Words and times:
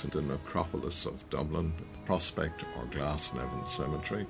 to 0.00 0.06
the 0.06 0.22
necropolis 0.22 1.04
of 1.04 1.28
Dublin, 1.28 1.74
Prospect 2.06 2.64
or 2.76 2.84
Glasnevin 2.86 3.68
Cemetery, 3.68 4.26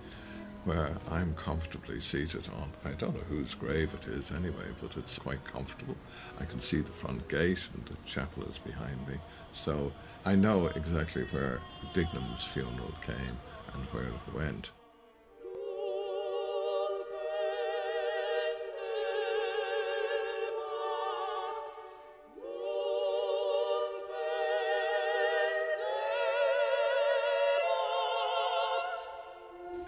where 0.64 0.96
I'm 1.08 1.32
comfortably 1.34 2.00
seated 2.00 2.48
on. 2.56 2.72
I 2.84 2.94
don't 2.96 3.14
know 3.14 3.22
whose 3.28 3.54
grave 3.54 3.94
it 3.94 4.08
is 4.08 4.32
anyway, 4.32 4.66
but 4.82 4.96
it's 4.96 5.18
quite 5.18 5.44
comfortable. 5.44 5.94
I 6.40 6.44
can 6.44 6.60
see 6.60 6.80
the 6.80 6.90
front 6.90 7.28
gate 7.28 7.68
and 7.72 7.84
the 7.86 7.96
chapel 8.04 8.42
is 8.44 8.58
behind 8.58 9.06
me. 9.06 9.14
So 9.52 9.92
I 10.24 10.34
know 10.34 10.66
exactly 10.74 11.22
where 11.30 11.60
Dignam's 11.94 12.44
funeral 12.44 12.92
came 13.06 13.38
and 13.72 13.84
where 13.92 14.08
it 14.08 14.34
went. 14.34 14.72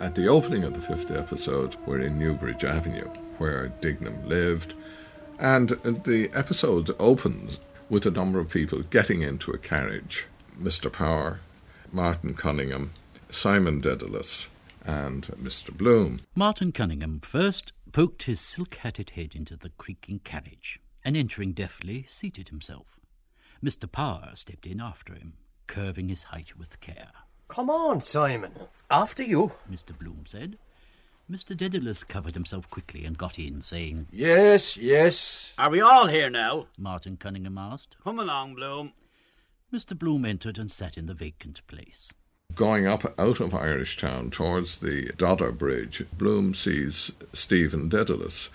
At 0.03 0.17
the 0.17 0.27
opening 0.27 0.65
of 0.65 0.75
the 0.75 0.81
fifth 0.81 1.13
episode, 1.13 1.77
we're 1.87 2.01
in 2.01 2.19
Newbridge 2.19 2.65
Avenue, 2.65 3.09
where 3.39 3.69
Dignam 3.81 4.27
lived, 4.27 4.75
and 5.39 5.69
the 5.69 6.29
episode 6.35 6.91
opens 6.99 7.61
with 7.89 8.05
a 8.05 8.11
number 8.11 8.41
of 8.41 8.51
people 8.51 8.83
getting 8.83 9.23
into 9.23 9.53
a 9.53 9.59
carriage 9.59 10.27
Mr. 10.61 10.93
Power, 10.93 11.39
Martin 11.93 12.35
Cunningham, 12.35 12.91
Simon 13.31 13.81
Dedalus, 13.81 14.49
and 14.85 15.29
Mr. 15.41 15.73
Bloom. 15.73 16.19
Martin 16.35 16.73
Cunningham 16.73 17.21
first 17.21 17.73
poked 17.93 18.25
his 18.25 18.41
silk 18.41 18.75
hatted 18.75 19.11
head 19.11 19.37
into 19.37 19.57
the 19.57 19.71
creaking 19.71 20.19
carriage, 20.25 20.81
and 21.05 21.17
entering 21.17 21.53
deftly, 21.53 22.07
seated 22.09 22.49
himself. 22.49 22.99
Mr. 23.65 23.91
Power 23.91 24.33
stepped 24.35 24.67
in 24.67 24.81
after 24.81 25.15
him, 25.15 25.35
curving 25.69 26.09
his 26.09 26.25
height 26.25 26.59
with 26.59 26.81
care. 26.81 27.13
Come 27.53 27.69
on, 27.69 28.01
Simon. 28.01 28.53
After 28.91 29.23
you. 29.23 29.53
Mr. 29.71 29.97
Bloom 29.97 30.25
said. 30.27 30.57
Mr. 31.31 31.55
Dedalus 31.55 32.03
covered 32.03 32.33
himself 32.33 32.71
quickly 32.71 33.05
and 33.05 33.19
got 33.19 33.39
in, 33.39 33.61
saying, 33.61 34.07
Yes, 34.11 34.79
yes. 34.79 35.53
Are 35.59 35.69
we 35.69 35.83
all 35.83 36.07
here 36.07 36.31
now? 36.31 36.69
Martin 36.79 37.19
Cunningham 37.19 37.59
asked. 37.59 37.99
Come 38.03 38.19
along, 38.19 38.55
Bloom. 38.55 38.95
Mr. 39.71 39.99
Bloom 39.99 40.25
entered 40.25 40.57
and 40.57 40.73
sat 40.73 40.97
in 40.97 41.05
the 41.05 41.13
vacant 41.13 41.61
place. 41.67 42.15
Going 42.55 42.87
up 42.87 43.13
out 43.21 43.39
of 43.39 43.53
Irish 43.53 43.99
Town 43.99 44.31
towards 44.31 44.77
the 44.77 45.13
Dodder 45.19 45.53
Bridge, 45.53 46.07
Bloom 46.17 46.55
sees 46.55 47.13
Stephen 47.35 47.91
Dedalus, 47.91 48.49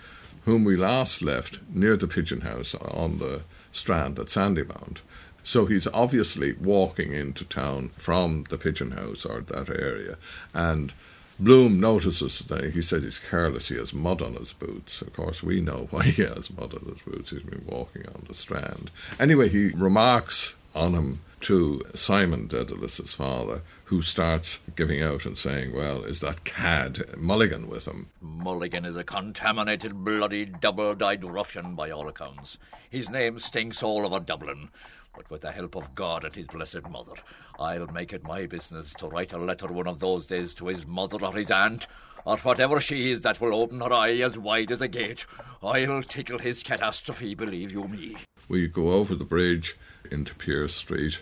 whom 0.44 0.64
we 0.64 0.76
last 0.76 1.22
left 1.22 1.60
near 1.72 1.96
the 1.96 2.08
Pigeon 2.08 2.40
House 2.40 2.74
on 2.74 3.18
the 3.18 3.42
Strand 3.70 4.18
at 4.18 4.26
Sandymount. 4.26 5.02
So 5.48 5.64
he's 5.64 5.86
obviously 5.86 6.52
walking 6.52 7.14
into 7.14 7.42
town 7.42 7.88
from 7.96 8.44
the 8.50 8.58
pigeon 8.58 8.90
house 8.90 9.24
or 9.24 9.40
that 9.40 9.70
area. 9.70 10.18
And 10.52 10.92
Bloom 11.40 11.80
notices 11.80 12.40
that 12.40 12.74
he 12.74 12.82
says 12.82 13.02
he's 13.02 13.18
careless, 13.18 13.68
he 13.68 13.76
has 13.76 13.94
mud 13.94 14.20
on 14.20 14.34
his 14.34 14.52
boots. 14.52 15.00
Of 15.00 15.14
course, 15.14 15.42
we 15.42 15.62
know 15.62 15.88
why 15.90 16.02
he 16.02 16.20
has 16.20 16.50
mud 16.50 16.74
on 16.74 16.92
his 16.92 17.00
boots. 17.00 17.30
He's 17.30 17.44
been 17.44 17.64
walking 17.66 18.04
on 18.08 18.26
the 18.28 18.34
strand. 18.34 18.90
Anyway, 19.18 19.48
he 19.48 19.68
remarks 19.68 20.54
on 20.74 20.92
him 20.92 21.22
to 21.40 21.82
Simon 21.94 22.46
Dedalus's 22.46 23.14
father, 23.14 23.62
who 23.84 24.02
starts 24.02 24.58
giving 24.76 25.02
out 25.02 25.24
and 25.24 25.38
saying, 25.38 25.74
Well, 25.74 26.04
is 26.04 26.20
that 26.20 26.44
cad 26.44 27.16
Mulligan 27.16 27.68
with 27.68 27.88
him? 27.88 28.08
Mulligan 28.20 28.84
is 28.84 28.96
a 28.96 29.04
contaminated, 29.04 30.04
bloody, 30.04 30.44
double 30.44 30.94
dyed 30.94 31.24
ruffian 31.24 31.74
by 31.74 31.90
all 31.90 32.06
accounts. 32.06 32.58
His 32.90 33.08
name 33.08 33.38
stinks 33.38 33.82
all 33.82 34.04
over 34.04 34.20
Dublin. 34.20 34.68
But 35.18 35.30
with 35.32 35.40
the 35.40 35.50
help 35.50 35.74
of 35.74 35.96
God 35.96 36.22
and 36.22 36.32
his 36.32 36.46
blessed 36.46 36.88
mother, 36.88 37.14
I'll 37.58 37.88
make 37.88 38.12
it 38.12 38.22
my 38.22 38.46
business 38.46 38.94
to 38.98 39.08
write 39.08 39.32
a 39.32 39.38
letter 39.38 39.66
one 39.66 39.88
of 39.88 39.98
those 39.98 40.26
days 40.26 40.54
to 40.54 40.68
his 40.68 40.86
mother 40.86 41.18
or 41.20 41.34
his 41.34 41.50
aunt, 41.50 41.88
or 42.24 42.36
whatever 42.36 42.80
she 42.80 43.10
is 43.10 43.22
that 43.22 43.40
will 43.40 43.52
open 43.52 43.80
her 43.80 43.92
eye 43.92 44.16
as 44.18 44.38
wide 44.38 44.70
as 44.70 44.80
a 44.80 44.86
gate. 44.86 45.26
I'll 45.60 46.04
tickle 46.04 46.38
his 46.38 46.62
catastrophe, 46.62 47.34
believe 47.34 47.72
you 47.72 47.88
me. 47.88 48.16
We 48.46 48.68
go 48.68 48.92
over 48.92 49.16
the 49.16 49.24
bridge 49.24 49.76
into 50.08 50.36
Pearse 50.36 50.76
Street. 50.76 51.18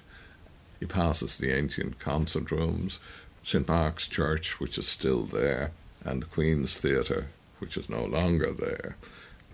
He 0.78 0.84
passes 0.84 1.38
the 1.38 1.56
ancient 1.56 1.98
concert 1.98 2.50
rooms, 2.50 2.98
St 3.42 3.66
Mark's 3.66 4.08
Church, 4.08 4.60
which 4.60 4.76
is 4.76 4.86
still 4.86 5.22
there, 5.22 5.70
and 6.04 6.20
the 6.20 6.26
Queen's 6.26 6.76
Theatre, 6.76 7.28
which 7.60 7.78
is 7.78 7.88
no 7.88 8.04
longer 8.04 8.52
there. 8.52 8.98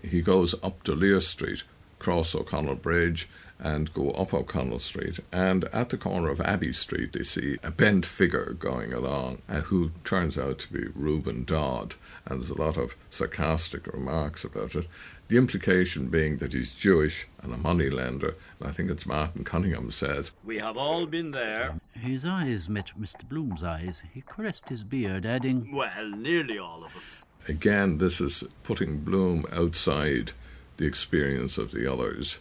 He 0.03 0.21
goes 0.21 0.57
up 0.65 0.83
to 0.83 0.97
Lear 0.97 1.21
Street, 1.21 1.63
cross 2.01 2.35
O'Connell 2.35 2.75
Bridge, 2.75 3.29
and 3.63 3.95
go 3.95 4.11
up 4.11 4.35
O'Connell 4.35 4.81
Street. 4.81 5.21
And 5.31 5.65
at 5.67 5.91
the 5.91 5.97
corner 5.97 6.31
of 6.31 6.41
Abbey 6.41 6.73
Street, 6.73 7.13
they 7.13 7.23
see 7.23 7.59
a 7.63 7.71
bent 7.71 8.05
figure 8.05 8.57
going 8.59 8.93
along 8.93 9.41
uh, 9.49 9.61
who 9.61 9.93
turns 10.03 10.37
out 10.37 10.59
to 10.61 10.73
be 10.73 10.89
Reuben 10.95 11.45
Dodd. 11.45 11.95
And 12.27 12.41
there's 12.41 12.51
a 12.51 12.61
lot 12.61 12.77
of 12.77 12.97
sarcastic 13.09 13.87
remarks 13.87 14.43
about 14.43 14.75
it. 14.75 14.89
The 15.29 15.37
implication 15.39 16.09
being 16.09 16.39
that 16.39 16.53
he's 16.53 16.75
Jewish 16.75 17.29
and 17.41 17.55
a 17.55 17.57
money 17.57 17.89
lender. 17.89 18.35
And 18.59 18.69
I 18.69 18.73
think 18.73 18.91
it's 18.91 19.07
Martin 19.07 19.45
Cunningham 19.45 19.93
says, 19.93 20.33
We 20.45 20.59
have 20.59 20.77
all 20.77 21.07
been 21.07 21.31
there. 21.31 21.79
His 21.93 22.25
eyes 22.25 22.69
met 22.69 22.91
Mr. 23.01 23.27
Bloom's 23.29 23.63
eyes. 23.63 24.03
He 24.13 24.23
caressed 24.23 24.69
his 24.69 24.83
beard, 24.83 25.25
adding, 25.25 25.73
Well, 25.73 26.11
nearly 26.11 26.59
all 26.59 26.85
of 26.85 26.97
us. 26.97 27.23
Again, 27.49 27.99
this 27.99 28.21
is 28.21 28.43
putting 28.65 28.99
Bloom 28.99 29.47
outside 29.53 30.33
the 30.79 30.87
experience 30.87 31.59
of 31.59 31.71
the 31.71 31.91
others 31.91 32.39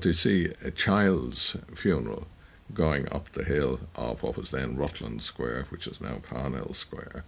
to 0.00 0.12
see 0.12 0.52
a 0.62 0.70
child's 0.70 1.56
funeral 1.74 2.26
going 2.74 3.10
up 3.10 3.32
the 3.32 3.44
hill 3.44 3.80
of 3.94 4.22
what 4.22 4.36
was 4.36 4.50
then 4.50 4.76
Rutland 4.76 5.22
Square, 5.22 5.66
which 5.70 5.86
is 5.86 6.00
now 6.00 6.18
Parnell 6.22 6.74
Square. 6.74 7.24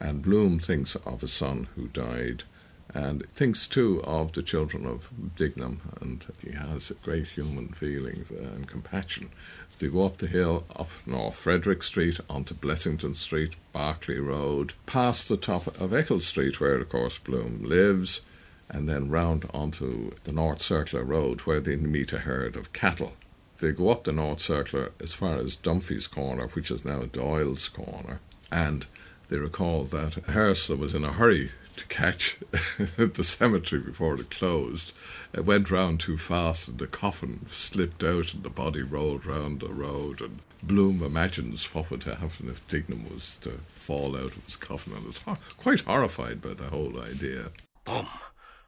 And 0.00 0.22
Bloom 0.22 0.58
thinks 0.58 0.96
of 0.96 1.22
a 1.22 1.28
son 1.28 1.68
who 1.76 1.88
died 1.88 2.44
and 2.92 3.24
thinks 3.32 3.66
too 3.66 4.02
of 4.02 4.32
the 4.32 4.42
children 4.42 4.84
of 4.84 5.08
Dignam, 5.36 5.80
and 6.00 6.24
he 6.44 6.52
has 6.52 6.90
great 7.02 7.28
human 7.28 7.68
feelings 7.68 8.30
and 8.30 8.66
compassion. 8.66 9.30
They 9.78 9.88
go 9.88 10.06
up 10.06 10.18
the 10.18 10.26
hill, 10.26 10.64
up 10.74 10.90
North 11.06 11.36
Frederick 11.36 11.82
Street, 11.82 12.18
onto 12.28 12.52
Blessington 12.54 13.14
Street, 13.14 13.54
Berkeley 13.72 14.18
Road, 14.18 14.74
past 14.86 15.28
the 15.28 15.36
top 15.36 15.68
of 15.80 15.94
Eccles 15.94 16.26
Street, 16.26 16.60
where, 16.60 16.74
of 16.74 16.88
course, 16.88 17.18
Bloom 17.18 17.62
lives, 17.62 18.22
and 18.70 18.88
then 18.88 19.10
round 19.10 19.48
onto 19.52 20.12
the 20.24 20.32
North 20.32 20.62
Circular 20.62 21.04
Road 21.04 21.40
where 21.40 21.60
they 21.60 21.76
meet 21.76 22.12
a 22.12 22.18
herd 22.20 22.56
of 22.56 22.72
cattle. 22.72 23.12
They 23.58 23.72
go 23.72 23.90
up 23.90 24.04
the 24.04 24.12
North 24.12 24.40
Circular 24.40 24.92
as 25.00 25.12
far 25.12 25.36
as 25.36 25.56
Dunphy's 25.56 26.06
Corner, 26.06 26.46
which 26.48 26.70
is 26.70 26.84
now 26.84 27.02
Doyle's 27.02 27.68
Corner, 27.68 28.20
and 28.50 28.86
they 29.28 29.36
recall 29.36 29.84
that 29.84 30.14
Harsler 30.28 30.76
was 30.76 30.94
in 30.94 31.04
a 31.04 31.12
hurry 31.12 31.50
to 31.76 31.86
catch 31.86 32.36
the 32.96 33.24
cemetery 33.24 33.80
before 33.80 34.14
it 34.14 34.30
closed. 34.30 34.92
It 35.32 35.44
went 35.44 35.70
round 35.70 36.00
too 36.00 36.18
fast 36.18 36.68
and 36.68 36.78
the 36.78 36.86
coffin 36.86 37.46
slipped 37.50 38.02
out 38.02 38.34
and 38.34 38.42
the 38.42 38.50
body 38.50 38.82
rolled 38.82 39.24
round 39.24 39.60
the 39.60 39.72
road. 39.72 40.20
And 40.20 40.40
Bloom 40.62 41.02
imagines 41.02 41.74
what 41.74 41.90
would 41.90 42.04
happen 42.04 42.48
if 42.50 42.66
Dignam 42.68 43.12
was 43.12 43.36
to 43.38 43.60
fall 43.74 44.16
out 44.16 44.36
of 44.36 44.44
his 44.44 44.56
coffin 44.56 44.94
and 44.94 45.06
is 45.06 45.18
ho- 45.22 45.38
quite 45.56 45.80
horrified 45.80 46.42
by 46.42 46.54
the 46.54 46.68
whole 46.68 47.00
idea. 47.00 47.50
Boom. 47.84 48.06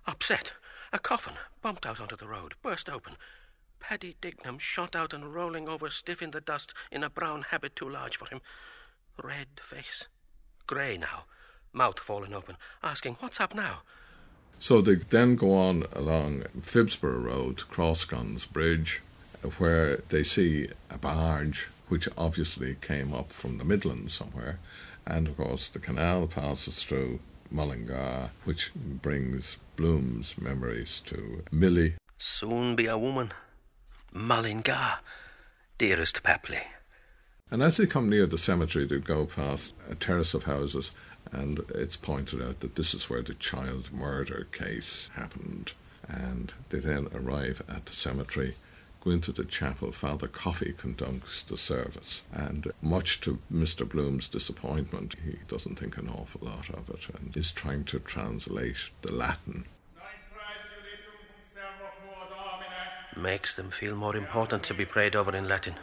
Upset. 0.07 0.53
A 0.93 0.99
coffin 0.99 1.35
bumped 1.63 1.87
out 1.87 2.01
onto 2.01 2.17
the 2.17 2.27
road, 2.27 2.55
burst 2.63 2.89
open. 2.89 3.17
Paddy 3.81 4.17
Dignam 4.21 4.59
shot 4.59 4.95
out 4.95 5.13
and 5.13 5.35
rolling 5.35 5.69
over 5.69 5.91
stiff 5.91 6.23
in 6.23 6.31
the 6.31 6.41
dust 6.41 6.73
in 6.91 7.03
a 7.03 7.11
brown 7.11 7.43
habit 7.51 7.75
too 7.75 7.89
large 7.89 8.17
for 8.17 8.27
him. 8.27 8.41
Red 9.23 9.49
face. 9.61 10.05
Grey 10.67 10.97
now. 10.97 11.25
Mouth 11.73 11.99
fallen 11.99 12.35
open, 12.35 12.57
asking, 12.83 13.17
What's 13.21 13.41
up 13.41 13.55
now? 13.55 13.83
So 14.61 14.81
they 14.81 14.95
then 14.95 15.35
go 15.37 15.55
on 15.55 15.87
along 15.93 16.45
Phibsborough 16.61 17.25
Road, 17.25 17.59
to 17.59 17.65
Crossguns 17.65 18.51
Bridge, 18.51 19.03
where 19.59 19.97
they 20.09 20.23
see 20.23 20.69
a 20.91 20.99
barge 20.99 21.69
which 21.89 22.09
obviously 22.17 22.77
came 22.81 23.13
up 23.13 23.33
from 23.33 23.59
the 23.59 23.65
Midlands 23.65 24.15
somewhere. 24.15 24.59
And 25.07 25.27
of 25.27 25.37
course, 25.37 25.69
the 25.69 25.79
canal 25.79 26.27
passes 26.27 26.83
through 26.83 27.19
Mullingar, 27.51 28.31
which 28.45 28.73
brings 28.75 29.57
Bloom's 29.83 30.39
memories 30.39 31.03
to 31.07 31.43
Milly. 31.51 31.95
Soon 32.17 32.77
be 32.77 32.87
a 32.87 32.97
woman. 32.97 33.33
Mullingar, 34.13 35.01
dearest 35.77 36.23
Papli. 36.23 36.61
And 37.51 37.65
as 37.65 37.79
they 37.79 37.87
come 37.87 38.09
near 38.09 38.27
the 38.27 38.39
cemetery, 38.39 38.87
they 38.87 38.99
go 38.99 39.27
past 39.27 39.75
a 39.91 39.97
terrace 39.97 40.35
of 40.35 40.45
houses, 40.45 40.93
and 41.33 41.65
it's 41.75 41.97
pointed 41.97 42.41
out 42.41 42.61
that 42.61 42.77
this 42.77 42.95
is 42.95 43.11
where 43.11 43.23
the 43.23 43.35
child 43.35 43.93
murder 43.93 44.47
case 44.53 45.11
happened. 45.17 45.73
And 46.07 46.53
they 46.69 46.79
then 46.79 47.09
arrive 47.13 47.61
at 47.69 47.87
the 47.87 47.93
cemetery, 47.93 48.55
go 49.03 49.11
into 49.11 49.33
the 49.33 49.45
chapel. 49.45 49.93
Father 49.93 50.29
Coffey 50.29 50.73
conducts 50.73 51.43
the 51.43 51.57
service, 51.57 52.23
and 52.33 52.73
much 52.81 53.21
to 53.23 53.39
Mr. 53.53 53.89
Bloom's 53.89 54.29
disappointment, 54.29 55.17
he 55.25 55.39
doesn't 55.49 55.79
think 55.79 55.97
an 55.97 56.09
awful 56.09 56.47
lot 56.47 56.71
of 56.71 56.89
it 56.89 57.07
and 57.15 57.37
is 57.37 57.53
trying 57.53 57.85
to 57.85 57.99
translate 57.99 58.91
the 59.03 59.13
Latin. 59.13 59.65
Makes 63.17 63.55
them 63.55 63.71
feel 63.71 63.95
more 63.95 64.17
important 64.17 64.63
to 64.65 64.75
be 64.75 64.87
prayed 64.87 65.15
over 65.15 65.37
in 65.37 65.47
Latin. 65.47 65.75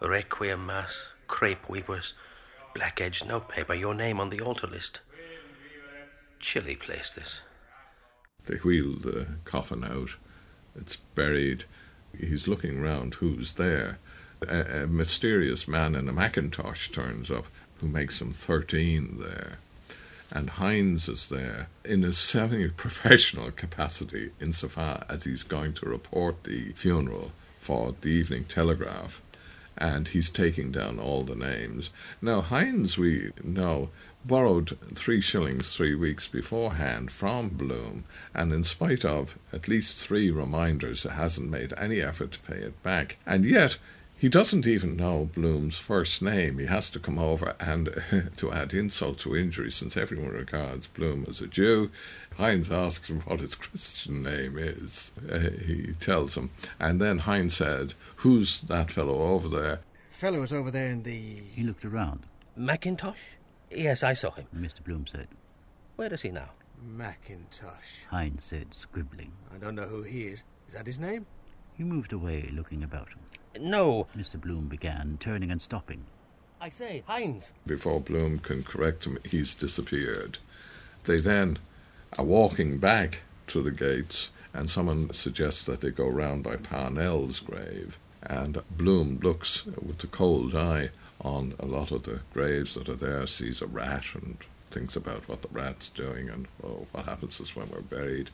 Requiem 0.00 0.66
Mass, 0.66 1.06
crepe 1.28 1.68
weepers, 1.68 2.14
black 2.74 3.00
edged 3.00 3.26
notepaper, 3.26 3.74
your 3.74 3.94
name 3.94 4.18
on 4.18 4.30
the 4.30 4.40
altar 4.40 4.66
list. 4.66 5.00
Chilly 6.40 6.74
place, 6.74 7.10
this. 7.14 7.40
They 8.46 8.56
wheel 8.56 8.96
the 8.96 9.28
coffin 9.44 9.84
out. 9.84 10.16
It's 10.74 10.96
buried. 10.96 11.64
He's 12.18 12.48
looking 12.48 12.80
round 12.80 13.14
who's 13.14 13.54
there. 13.54 13.98
A, 14.46 14.82
a 14.82 14.86
mysterious 14.86 15.68
man 15.68 15.94
in 15.94 16.08
a 16.08 16.12
Macintosh 16.12 16.88
turns 16.88 17.30
up 17.30 17.46
who 17.80 17.88
makes 17.88 18.20
him 18.20 18.32
13 18.32 19.18
there. 19.20 19.58
And 20.30 20.48
Hynes 20.50 21.08
is 21.08 21.28
there 21.28 21.68
in 21.84 22.04
a 22.04 22.12
semi 22.12 22.68
professional 22.68 23.50
capacity 23.56 24.30
insofar 24.40 25.04
as 25.08 25.24
he's 25.24 25.42
going 25.42 25.74
to 25.74 25.86
report 25.86 26.44
the 26.44 26.72
funeral 26.72 27.32
for 27.60 27.94
the 28.00 28.08
Evening 28.08 28.44
Telegraph. 28.44 29.20
And 29.76 30.08
he's 30.08 30.30
taking 30.30 30.70
down 30.72 30.98
all 30.98 31.24
the 31.24 31.34
names. 31.34 31.90
Now, 32.20 32.40
Hynes, 32.40 32.96
we 32.96 33.32
know, 33.42 33.90
borrowed 34.24 34.78
three 34.94 35.20
shillings 35.20 35.74
three 35.74 35.94
weeks 35.94 36.28
beforehand 36.28 37.10
from 37.10 37.48
Bloom, 37.48 38.04
and 38.34 38.52
in 38.52 38.64
spite 38.64 39.04
of 39.04 39.38
at 39.52 39.68
least 39.68 39.98
three 39.98 40.30
reminders, 40.30 41.02
hasn't 41.02 41.50
made 41.50 41.74
any 41.76 42.00
effort 42.00 42.32
to 42.32 42.40
pay 42.40 42.58
it 42.58 42.82
back. 42.82 43.18
And 43.26 43.44
yet, 43.44 43.78
he 44.22 44.28
doesn't 44.28 44.68
even 44.68 44.96
know 44.96 45.28
Bloom's 45.34 45.78
first 45.78 46.22
name. 46.22 46.58
He 46.58 46.66
has 46.66 46.88
to 46.90 47.00
come 47.00 47.18
over 47.18 47.56
and 47.58 48.30
to 48.36 48.52
add 48.52 48.72
insult 48.72 49.18
to 49.20 49.36
injury, 49.36 49.72
since 49.72 49.96
everyone 49.96 50.30
regards 50.30 50.86
Bloom 50.86 51.26
as 51.28 51.40
a 51.40 51.48
Jew. 51.48 51.90
Hynes 52.38 52.70
asks 52.70 53.10
him 53.10 53.20
what 53.22 53.40
his 53.40 53.56
Christian 53.56 54.22
name 54.22 54.56
is. 54.56 55.10
Uh, 55.28 55.50
he 55.66 55.94
tells 55.98 56.36
him, 56.36 56.50
and 56.78 57.00
then 57.00 57.20
Hynes 57.20 57.56
said, 57.56 57.94
"Who's 58.16 58.60
that 58.60 58.92
fellow 58.92 59.18
over 59.18 59.48
there?" 59.48 59.80
Fellow 60.12 60.42
is 60.44 60.52
over 60.52 60.70
there 60.70 60.88
in 60.88 61.02
the. 61.02 61.42
He 61.54 61.64
looked 61.64 61.84
around. 61.84 62.20
Macintosh? 62.54 63.18
Yes, 63.74 64.02
I 64.02 64.14
saw 64.14 64.30
him. 64.32 64.46
Mr. 64.54 64.84
Bloom 64.84 65.06
said. 65.06 65.28
Where 65.96 66.12
is 66.12 66.22
he 66.22 66.30
now? 66.30 66.50
Macintosh. 66.82 68.04
Hynes 68.10 68.42
said, 68.42 68.74
scribbling. 68.74 69.32
I 69.54 69.58
don't 69.58 69.74
know 69.74 69.86
who 69.86 70.02
he 70.02 70.24
is. 70.24 70.42
Is 70.66 70.74
that 70.74 70.86
his 70.86 70.98
name? 70.98 71.26
He 71.74 71.84
moved 71.84 72.12
away, 72.12 72.50
looking 72.52 72.82
about 72.82 73.08
him. 73.08 73.20
No. 73.60 74.08
Mr. 74.16 74.40
Bloom 74.40 74.68
began, 74.68 75.16
turning 75.20 75.50
and 75.50 75.60
stopping. 75.60 76.04
I 76.60 76.68
say, 76.68 77.02
Hynes. 77.08 77.52
Before 77.66 78.00
Bloom 78.00 78.38
can 78.38 78.62
correct 78.62 79.04
him, 79.04 79.18
he's 79.24 79.54
disappeared. 79.54 80.38
They 81.04 81.18
then 81.18 81.58
are 82.18 82.24
walking 82.24 82.78
back 82.78 83.20
to 83.48 83.62
the 83.62 83.70
gates, 83.70 84.30
and 84.54 84.70
someone 84.70 85.12
suggests 85.12 85.64
that 85.64 85.80
they 85.80 85.90
go 85.90 86.06
round 86.08 86.44
by 86.44 86.56
Parnell's 86.56 87.40
grave. 87.40 87.98
And 88.22 88.62
Bloom 88.70 89.18
looks 89.22 89.66
with 89.66 90.04
a 90.04 90.06
cold 90.06 90.54
eye 90.54 90.90
on 91.22 91.54
a 91.58 91.66
lot 91.66 91.90
of 91.90 92.02
the 92.02 92.20
graves 92.32 92.74
that 92.74 92.88
are 92.88 92.94
there, 92.94 93.26
sees 93.26 93.62
a 93.62 93.66
rat 93.66 94.04
and 94.14 94.38
thinks 94.70 94.96
about 94.96 95.28
what 95.28 95.42
the 95.42 95.48
rat's 95.52 95.88
doing 95.88 96.28
and 96.28 96.48
oh, 96.64 96.86
what 96.92 97.04
happens 97.04 97.38
is 97.40 97.54
when 97.54 97.68
we're 97.70 97.80
buried. 97.80 98.30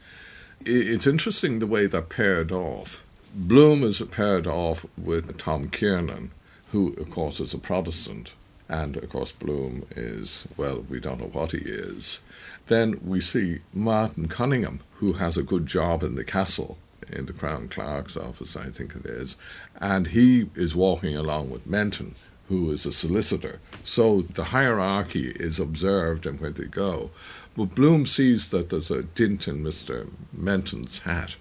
It's 0.65 1.07
interesting 1.07 1.59
the 1.59 1.67
way 1.67 1.87
they're 1.87 2.03
paired 2.03 2.51
off. 2.51 3.05
Bloom 3.35 3.83
is 3.83 4.01
paired 4.11 4.47
off 4.47 4.87
with 4.97 5.37
Tom 5.39 5.69
Kernan, 5.69 6.31
who, 6.73 6.95
of 6.95 7.11
course, 7.11 7.41
is 7.41 7.55
a 7.55 7.59
Protestant. 7.59 8.33
And, 8.69 8.97
of 8.97 9.09
course, 9.09 9.33
Bloom 9.33 9.87
is, 9.97 10.47
well, 10.57 10.85
we 10.89 11.01
don't 11.01 11.21
know 11.21 11.29
what 11.29 11.53
he 11.53 11.59
is. 11.59 12.21
Then 12.67 13.01
we 13.03 13.21
see 13.21 13.61
Martin 13.73 14.29
Cunningham, 14.29 14.81
who 14.95 15.15
has 15.15 15.37
a 15.37 15.43
good 15.43 15.67
job 15.67 16.03
in 16.03 16.17
the 16.17 16.25
castle, 16.25 16.77
in 17.11 17.27
the 17.27 17.33
Crown 17.33 17.69
Clerk's 17.69 18.17
office, 18.17 18.57
I 18.57 18.71
think 18.71 18.95
it 18.95 19.07
is. 19.07 19.37
And 19.81 20.09
he 20.09 20.51
is 20.55 20.77
walking 20.77 21.17
along 21.17 21.51
with 21.51 21.67
Menton, 21.67 22.15
who 22.49 22.71
is 22.71 22.87
a 22.87 22.93
solicitor. 22.93 23.61
So 23.85 24.23
the 24.23 24.45
hierarchy 24.45 25.31
is 25.31 25.59
observed 25.59 26.27
and 26.27 26.41
where 26.41 26.51
they 26.51 26.65
go. 26.65 27.11
But 27.57 27.75
Bloom 27.75 28.07
sees 28.07 28.51
that 28.51 28.71
there's 28.71 28.91
a 28.91 29.03
dint 29.03 29.49
in 29.49 29.63
Mr. 29.63 30.09
Menton's 30.33 31.01
hat 31.01 31.37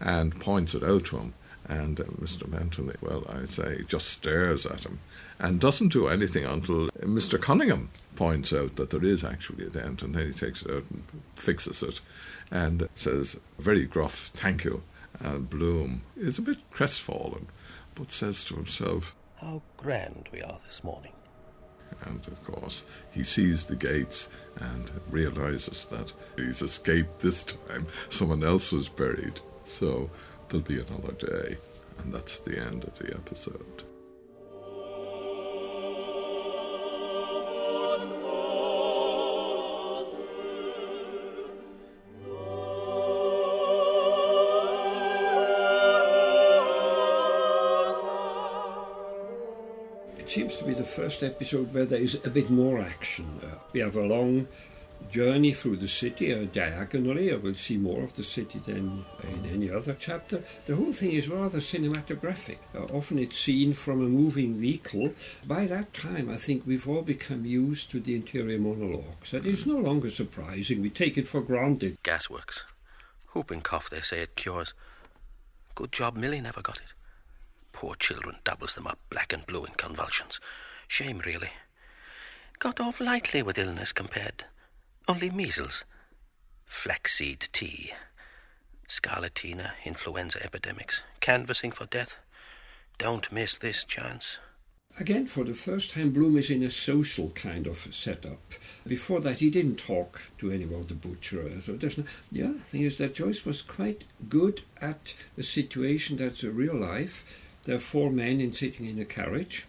and 0.00 0.38
points 0.38 0.74
it 0.74 0.84
out 0.84 1.06
to 1.06 1.18
him. 1.18 1.34
And 1.68 1.98
uh, 1.98 2.04
Mr. 2.04 2.46
Menton, 2.46 2.94
well, 3.00 3.24
I 3.28 3.46
say, 3.46 3.82
just 3.88 4.08
stares 4.08 4.66
at 4.66 4.84
him 4.84 5.00
and 5.38 5.60
doesn't 5.60 5.92
do 5.92 6.08
anything 6.08 6.44
until 6.44 6.88
Mr. 7.00 7.40
Cunningham 7.40 7.90
points 8.14 8.52
out 8.52 8.76
that 8.76 8.90
there 8.90 9.04
is 9.04 9.24
actually 9.24 9.66
a 9.66 9.70
dent, 9.70 10.02
and 10.02 10.14
then 10.14 10.26
he 10.26 10.32
takes 10.32 10.62
it 10.62 10.70
out 10.70 10.84
and 10.90 11.04
fixes 11.34 11.82
it 11.82 12.00
and 12.50 12.88
says, 12.94 13.36
very 13.58 13.84
gruff, 13.84 14.30
thank 14.34 14.64
you. 14.64 14.82
And 15.20 15.50
Bloom 15.50 16.02
is 16.16 16.38
a 16.38 16.42
bit 16.42 16.58
crestfallen, 16.70 17.46
but 17.94 18.12
says 18.12 18.44
to 18.44 18.54
himself, 18.54 19.14
How 19.46 19.62
grand 19.76 20.28
we 20.32 20.42
are 20.42 20.58
this 20.66 20.82
morning. 20.82 21.12
And 22.00 22.26
of 22.26 22.42
course, 22.42 22.82
he 23.12 23.22
sees 23.22 23.66
the 23.66 23.76
gates 23.76 24.28
and 24.56 24.90
realizes 25.08 25.84
that 25.84 26.12
he's 26.36 26.62
escaped 26.62 27.20
this 27.20 27.44
time. 27.44 27.86
Someone 28.08 28.42
else 28.42 28.72
was 28.72 28.88
buried. 28.88 29.38
So 29.64 30.10
there'll 30.48 30.66
be 30.66 30.80
another 30.80 31.12
day. 31.12 31.58
And 31.98 32.12
that's 32.12 32.40
the 32.40 32.60
end 32.60 32.82
of 32.82 32.98
the 32.98 33.14
episode. 33.14 33.84
Seems 50.36 50.56
to 50.56 50.64
be 50.64 50.74
the 50.74 50.84
first 50.84 51.22
episode 51.22 51.72
where 51.72 51.86
there 51.86 51.98
is 51.98 52.20
a 52.26 52.28
bit 52.28 52.50
more 52.50 52.78
action. 52.78 53.40
Uh, 53.42 53.56
we 53.72 53.80
have 53.80 53.96
a 53.96 54.02
long 54.02 54.46
journey 55.10 55.54
through 55.54 55.78
the 55.78 55.88
city 55.88 56.30
uh, 56.30 56.44
diagonally. 56.52 57.32
I 57.32 57.36
will 57.36 57.54
see 57.54 57.78
more 57.78 58.02
of 58.02 58.12
the 58.16 58.22
city 58.22 58.58
than 58.58 59.06
in 59.22 59.46
any 59.50 59.70
other 59.70 59.96
chapter. 59.98 60.42
The 60.66 60.76
whole 60.76 60.92
thing 60.92 61.12
is 61.12 61.30
rather 61.30 61.58
cinematographic. 61.58 62.58
Uh, 62.74 62.80
often 62.94 63.18
it's 63.18 63.38
seen 63.38 63.72
from 63.72 64.02
a 64.02 64.10
moving 64.10 64.56
vehicle. 64.56 65.14
By 65.46 65.64
that 65.68 65.94
time, 65.94 66.28
I 66.28 66.36
think 66.36 66.64
we've 66.66 66.86
all 66.86 67.00
become 67.00 67.46
used 67.46 67.90
to 67.92 68.00
the 68.00 68.14
interior 68.14 68.58
monologues. 68.58 69.30
That 69.30 69.46
is 69.46 69.64
no 69.64 69.78
longer 69.78 70.10
surprising. 70.10 70.82
We 70.82 70.90
take 70.90 71.16
it 71.16 71.26
for 71.26 71.40
granted. 71.40 71.96
Gasworks. 72.04 72.64
Whooping 73.32 73.62
cough, 73.62 73.88
they 73.88 74.02
say 74.02 74.18
it 74.20 74.36
cures. 74.36 74.74
Good 75.74 75.92
job 75.92 76.14
Milly 76.14 76.42
never 76.42 76.60
got 76.60 76.76
it. 76.76 76.92
Poor 77.76 77.94
children 77.94 78.36
doubles 78.42 78.74
them 78.74 78.86
up 78.86 78.98
black 79.10 79.34
and 79.34 79.44
blue 79.44 79.66
in 79.66 79.74
convulsions. 79.74 80.40
Shame, 80.88 81.20
really. 81.26 81.50
Got 82.58 82.80
off 82.80 83.02
lightly 83.02 83.42
with 83.42 83.58
illness 83.58 83.92
compared. 83.92 84.46
Only 85.06 85.28
measles. 85.28 85.84
Flaxseed 86.64 87.50
tea. 87.52 87.92
Scarlatina, 88.88 89.72
influenza 89.84 90.42
epidemics. 90.42 91.02
Canvassing 91.20 91.70
for 91.70 91.84
death. 91.84 92.16
Don't 92.96 93.30
miss 93.30 93.58
this 93.58 93.84
chance. 93.84 94.38
Again, 94.98 95.26
for 95.26 95.44
the 95.44 95.52
first 95.52 95.90
time, 95.90 96.12
Bloom 96.12 96.38
is 96.38 96.48
in 96.48 96.62
a 96.62 96.70
social 96.70 97.28
kind 97.32 97.66
of 97.66 97.94
setup. 97.94 98.54
Before 98.86 99.20
that, 99.20 99.40
he 99.40 99.50
didn't 99.50 99.76
talk 99.76 100.22
to 100.38 100.50
anyone, 100.50 100.86
the 100.86 100.94
butcher. 100.94 101.50
So 101.60 101.72
no, 101.72 102.04
the 102.32 102.42
other 102.42 102.54
thing 102.54 102.84
is 102.84 102.96
that 102.96 103.14
Joyce 103.14 103.44
was 103.44 103.60
quite 103.60 104.04
good 104.30 104.62
at 104.80 105.12
a 105.36 105.42
situation 105.42 106.16
that's 106.16 106.42
a 106.42 106.50
real 106.50 106.74
life. 106.74 107.22
There 107.66 107.74
are 107.74 107.80
four 107.80 108.12
men 108.12 108.40
in 108.40 108.52
sitting 108.52 108.86
in 108.86 109.00
a 109.00 109.04
carriage, 109.04 109.66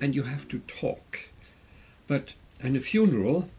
and 0.00 0.14
you 0.14 0.22
have 0.22 0.48
to 0.48 0.60
talk. 0.60 1.26
But 2.06 2.32
in 2.58 2.74
a 2.74 2.80
funeral, 2.80 3.50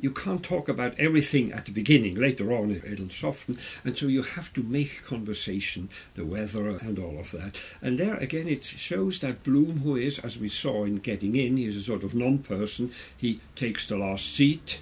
you 0.00 0.10
can't 0.10 0.42
talk 0.42 0.70
about 0.70 0.98
everything 0.98 1.52
at 1.52 1.66
the 1.66 1.70
beginning. 1.70 2.14
Later 2.14 2.50
on, 2.54 2.70
it'll 2.70 3.10
soften, 3.10 3.58
and 3.84 3.96
so 3.96 4.06
you 4.06 4.22
have 4.22 4.54
to 4.54 4.62
make 4.62 5.04
conversation, 5.04 5.90
the 6.14 6.24
weather, 6.24 6.70
and 6.70 6.98
all 6.98 7.18
of 7.18 7.30
that. 7.32 7.60
And 7.82 7.98
there 7.98 8.16
again, 8.16 8.48
it 8.48 8.64
shows 8.64 9.20
that 9.20 9.44
Bloom, 9.44 9.80
who 9.80 9.96
is, 9.96 10.18
as 10.20 10.38
we 10.38 10.48
saw 10.48 10.84
in 10.84 10.96
Getting 10.96 11.36
In, 11.36 11.58
he's 11.58 11.76
a 11.76 11.82
sort 11.82 12.04
of 12.04 12.14
non 12.14 12.38
person, 12.38 12.90
he 13.14 13.40
takes 13.54 13.86
the 13.86 13.98
last 13.98 14.34
seat, 14.34 14.80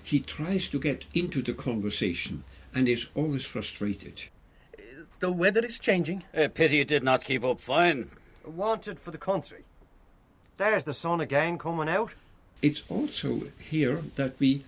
he 0.00 0.20
tries 0.20 0.68
to 0.68 0.78
get 0.78 1.06
into 1.12 1.42
the 1.42 1.54
conversation 1.54 2.44
and 2.72 2.88
is 2.88 3.08
always 3.16 3.44
frustrated. 3.44 4.22
The 5.20 5.30
weather 5.30 5.64
is 5.64 5.78
changing. 5.78 6.24
A 6.32 6.48
pity 6.48 6.80
it 6.80 6.88
did 6.88 7.02
not 7.02 7.24
keep 7.24 7.44
up 7.44 7.60
fine. 7.60 8.10
Wanted 8.42 8.98
for 8.98 9.10
the 9.10 9.18
country. 9.18 9.64
There's 10.56 10.84
the 10.84 10.94
sun 10.94 11.20
again 11.20 11.58
coming 11.58 11.90
out. 11.90 12.14
It's 12.62 12.82
also 12.88 13.42
here 13.58 14.02
that 14.16 14.40
we 14.40 14.64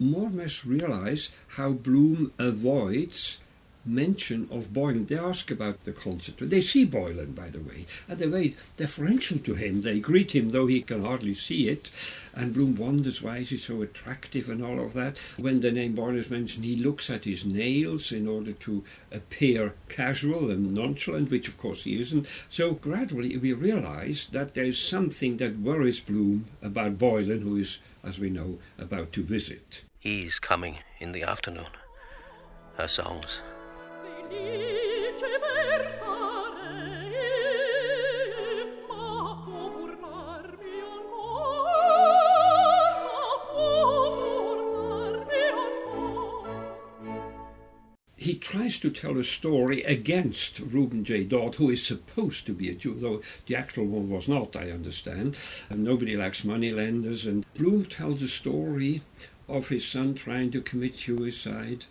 more 0.00 0.26
or 0.26 0.30
less 0.30 0.64
realize 0.64 1.30
how 1.56 1.70
Bloom 1.70 2.32
avoids 2.36 3.38
mention 3.84 4.48
of 4.50 4.72
Boylan. 4.72 5.06
They 5.06 5.18
ask 5.18 5.50
about 5.50 5.84
the 5.84 5.92
concert. 5.92 6.34
They 6.38 6.60
see 6.60 6.84
Boylan, 6.84 7.32
by 7.32 7.48
the 7.48 7.60
way, 7.60 7.86
and 8.08 8.18
they're 8.18 8.28
very 8.28 8.56
deferential 8.76 9.38
to 9.38 9.54
him. 9.54 9.82
They 9.82 10.00
greet 10.00 10.34
him, 10.34 10.50
though 10.50 10.66
he 10.66 10.82
can 10.82 11.04
hardly 11.04 11.34
see 11.34 11.68
it. 11.68 11.90
And 12.34 12.54
Bloom 12.54 12.76
wonders 12.76 13.20
why 13.20 13.38
is 13.38 13.50
he 13.50 13.56
so 13.56 13.82
attractive 13.82 14.48
and 14.48 14.64
all 14.64 14.80
of 14.80 14.94
that. 14.94 15.18
When 15.36 15.60
the 15.60 15.72
name 15.72 15.94
Boylan 15.94 16.18
is 16.18 16.30
mentioned, 16.30 16.64
he 16.64 16.76
looks 16.76 17.10
at 17.10 17.24
his 17.24 17.44
nails 17.44 18.12
in 18.12 18.26
order 18.26 18.52
to 18.52 18.84
appear 19.10 19.74
casual 19.88 20.50
and 20.50 20.74
nonchalant, 20.74 21.30
which 21.30 21.48
of 21.48 21.58
course 21.58 21.84
he 21.84 22.00
isn't. 22.00 22.26
So 22.48 22.72
gradually 22.72 23.36
we 23.36 23.52
realize 23.52 24.28
that 24.32 24.54
there's 24.54 24.80
something 24.80 25.36
that 25.38 25.58
worries 25.58 26.00
Bloom 26.00 26.46
about 26.62 26.98
Boylan, 26.98 27.42
who 27.42 27.56
is, 27.56 27.78
as 28.02 28.18
we 28.18 28.30
know, 28.30 28.58
about 28.78 29.12
to 29.12 29.22
visit. 29.22 29.82
He's 29.98 30.38
coming 30.38 30.78
in 30.98 31.12
the 31.12 31.22
afternoon. 31.22 31.66
Her 32.76 32.88
songs. 32.88 33.42
He 48.22 48.34
tries 48.36 48.78
to 48.78 48.88
tell 48.88 49.18
a 49.18 49.24
story 49.24 49.82
against 49.82 50.60
Reuben 50.60 51.04
J. 51.04 51.24
Dodd, 51.24 51.56
who 51.56 51.70
is 51.70 51.84
supposed 51.84 52.46
to 52.46 52.52
be 52.52 52.70
a 52.70 52.74
Jew, 52.74 52.96
though 52.98 53.20
the 53.46 53.56
actual 53.56 53.84
one 53.84 54.08
was 54.08 54.28
not, 54.28 54.54
I 54.54 54.70
understand. 54.70 55.36
And 55.68 55.82
nobody 55.82 56.16
likes 56.16 56.44
moneylenders. 56.44 57.26
And 57.26 57.44
Bloom 57.54 57.84
tells 57.84 58.22
a 58.22 58.28
story 58.28 59.02
of 59.48 59.68
his 59.68 59.86
son 59.86 60.14
trying 60.14 60.52
to 60.52 60.60
commit 60.60 60.98
suicide 60.98 61.86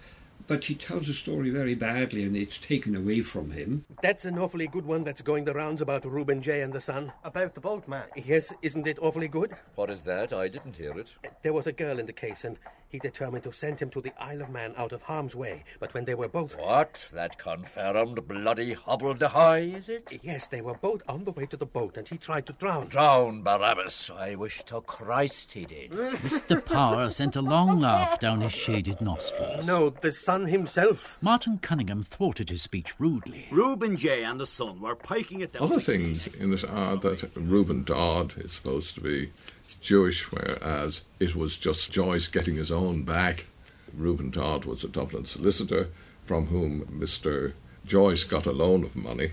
but 0.52 0.66
he 0.66 0.76
tells 0.76 1.08
the 1.08 1.14
story 1.14 1.50
very 1.50 1.76
badly 1.76 2.26
and 2.26 2.36
it's 2.36 2.58
taken 2.58 2.94
away 2.94 3.22
from 3.22 3.52
him. 3.52 3.86
That's 4.02 4.26
an 4.26 4.38
awfully 4.38 4.68
good 4.68 4.86
one 4.86 5.06
that's 5.06 5.22
going 5.22 5.46
the 5.46 5.54
rounds 5.54 5.82
about 5.82 6.04
Reuben 6.04 6.42
J. 6.42 6.60
and 6.60 6.74
the 6.74 6.82
Son. 6.82 7.14
About 7.24 7.56
the 7.56 7.62
boatman. 7.62 8.04
Yes, 8.18 8.52
isn't 8.62 8.86
it 8.86 9.00
awfully 9.02 9.30
good? 9.30 9.56
What 9.76 9.90
is 9.90 10.02
that? 10.02 10.34
I 10.34 10.50
didn't 10.50 10.76
hear 10.76 11.00
it. 11.00 11.08
There 11.42 11.54
was 11.54 11.68
a 11.68 11.72
girl 11.72 12.00
in 12.00 12.06
the 12.06 12.12
case, 12.12 12.44
and 12.44 12.60
he 12.90 13.00
determined 13.00 13.46
to 13.46 13.54
send 13.54 13.80
him 13.80 13.90
to 13.92 14.02
the 14.02 14.12
Isle 14.22 14.42
of 14.42 14.50
Man 14.50 14.74
out 14.76 14.92
of 14.92 15.04
harm's 15.04 15.34
way. 15.34 15.64
But 15.80 15.94
when 15.94 16.04
they 16.04 16.16
were 16.16 16.28
both. 16.28 16.60
What? 16.60 17.00
That 17.14 17.38
confirmed 17.38 18.28
bloody 18.28 18.74
hobble-de-hoy, 18.74 19.76
is 19.78 19.88
it? 19.88 20.06
Yes, 20.22 20.50
they 20.50 20.60
were 20.60 20.74
both 20.74 21.02
on 21.08 21.24
the 21.24 21.32
way 21.32 21.46
to 21.46 21.56
the 21.56 21.66
boat, 21.66 21.96
and 21.96 22.06
he 22.06 22.18
tried 22.18 22.46
to 22.48 22.54
drown. 22.54 22.90
Drown, 22.90 23.44
Barabbas. 23.44 24.12
I 24.14 24.36
wish 24.36 24.62
to 24.66 24.82
Christ 24.82 25.54
he 25.54 25.66
did. 25.66 25.92
Mr. 25.92 26.64
Power 26.66 27.10
sent 27.10 27.38
a 27.38 27.42
long 27.42 27.80
laugh 27.80 28.20
down 28.20 28.42
his 28.42 28.52
shaded 28.52 29.00
nostrils. 29.00 29.66
No, 29.66 29.90
the 29.90 30.12
son 30.12 30.41
himself. 30.46 31.18
Martin 31.22 31.58
Cunningham 31.58 32.04
thwarted 32.04 32.50
his 32.50 32.62
speech 32.62 33.00
rudely. 33.00 33.48
Reuben 33.52 33.98
J. 33.98 34.24
and 34.24 34.40
the 34.40 34.46
son 34.46 34.82
were 34.82 34.96
piking 34.96 35.42
it 35.42 35.54
down. 35.54 35.64
Other 35.64 35.80
things 35.80 36.28
in 36.28 36.54
it 36.54 36.64
are 36.64 36.98
that 36.98 37.30
Reuben 37.36 37.84
Dodd 37.84 38.34
is 38.38 38.54
supposed 38.54 38.96
to 38.96 39.02
be 39.02 39.32
Jewish, 39.80 40.32
whereas 40.32 41.02
it 41.20 41.36
was 41.36 41.58
just 41.58 41.92
Joyce 41.92 42.28
getting 42.28 42.56
his 42.56 42.72
own 42.72 43.04
back. 43.04 43.46
Reuben 43.94 44.32
Dodd 44.32 44.66
was 44.66 44.84
a 44.84 44.88
Dublin 44.88 45.26
solicitor 45.26 45.90
from 46.24 46.48
whom 46.48 46.86
Mr. 46.86 47.54
Joyce 47.86 48.24
got 48.24 48.46
a 48.46 48.52
loan 48.52 48.84
of 48.84 48.96
money. 48.96 49.32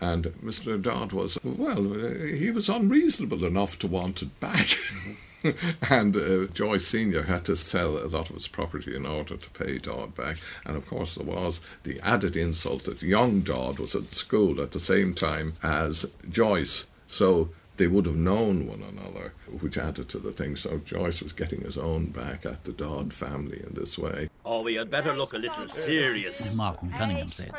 And 0.00 0.24
Mr. 0.44 0.80
Dodd 0.80 1.12
was, 1.12 1.38
well, 1.42 1.82
he 2.24 2.50
was 2.50 2.68
unreasonable 2.68 3.44
enough 3.44 3.78
to 3.78 3.86
want 3.86 4.22
it 4.22 4.38
back. 4.40 4.66
and 5.90 6.16
uh, 6.16 6.46
Joyce 6.52 6.86
Sr. 6.86 7.24
had 7.24 7.44
to 7.46 7.56
sell 7.56 7.98
a 7.98 8.08
lot 8.08 8.30
of 8.30 8.36
his 8.36 8.48
property 8.48 8.94
in 8.96 9.06
order 9.06 9.36
to 9.36 9.50
pay 9.50 9.78
Dodd 9.78 10.14
back. 10.14 10.38
And 10.64 10.76
of 10.76 10.86
course, 10.86 11.14
there 11.16 11.26
was 11.26 11.60
the 11.82 12.00
added 12.00 12.36
insult 12.36 12.84
that 12.84 13.02
young 13.02 13.40
Dodd 13.40 13.78
was 13.78 13.94
at 13.94 14.12
school 14.12 14.60
at 14.60 14.72
the 14.72 14.80
same 14.80 15.14
time 15.14 15.54
as 15.62 16.06
Joyce. 16.28 16.86
So 17.08 17.50
they 17.76 17.86
would 17.86 18.06
have 18.06 18.16
known 18.16 18.66
one 18.66 18.82
another, 18.82 19.34
which 19.60 19.76
added 19.76 20.08
to 20.10 20.18
the 20.18 20.32
thing. 20.32 20.56
So 20.56 20.78
Joyce 20.78 21.20
was 21.20 21.32
getting 21.32 21.62
his 21.62 21.76
own 21.76 22.06
back 22.06 22.46
at 22.46 22.64
the 22.64 22.72
Dodd 22.72 23.12
family 23.12 23.62
in 23.66 23.74
this 23.74 23.98
way. 23.98 24.30
Oh, 24.44 24.62
we 24.62 24.74
had 24.74 24.90
better 24.90 25.12
look 25.14 25.32
a 25.32 25.38
little 25.38 25.68
serious. 25.68 26.54
Martin 26.54 26.90
Cunningham 26.90 27.28
said. 27.28 27.52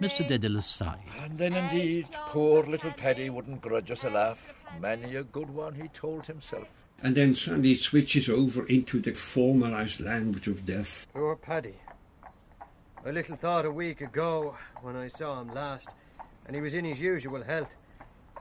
Mr. 0.00 0.26
Dedalus 0.28 0.66
sighed. 0.66 0.98
And 1.22 1.38
then 1.38 1.54
indeed, 1.54 2.06
poor 2.12 2.64
little 2.64 2.90
Paddy 2.92 3.30
wouldn't 3.30 3.62
grudge 3.62 3.90
us 3.90 4.04
a 4.04 4.10
laugh. 4.10 4.58
Many 4.80 5.16
a 5.16 5.24
good 5.24 5.50
one, 5.50 5.74
he 5.74 5.88
told 5.88 6.26
himself. 6.26 6.68
And 7.00 7.16
then 7.16 7.34
suddenly 7.34 7.72
it 7.72 7.80
switches 7.80 8.28
over 8.28 8.66
into 8.66 9.00
the 9.00 9.12
formalized 9.12 10.00
language 10.00 10.48
of 10.48 10.66
death. 10.66 11.06
Poor 11.12 11.36
Paddy. 11.36 11.74
I 13.04 13.10
little 13.10 13.36
thought 13.36 13.64
a 13.64 13.70
week 13.70 14.00
ago, 14.00 14.56
when 14.80 14.94
I 14.94 15.08
saw 15.08 15.40
him 15.40 15.52
last, 15.52 15.88
and 16.46 16.54
he 16.54 16.62
was 16.62 16.74
in 16.74 16.84
his 16.84 17.00
usual 17.00 17.42
health, 17.42 17.74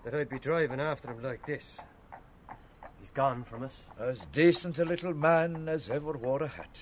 that 0.04 0.14
I'd 0.14 0.30
be 0.30 0.40
driving 0.40 0.80
after 0.80 1.10
him 1.12 1.24
like 1.24 1.46
this. 1.46 1.80
He's 3.00 3.10
gone 3.10 3.44
from 3.44 3.64
us. 3.64 3.84
As 4.00 4.28
decent 4.32 4.78
a 4.78 4.86
little 4.86 5.16
man 5.16 5.68
as 5.68 5.90
ever 5.90 6.14
wore 6.14 6.44
a 6.44 6.48
hat. 6.48 6.78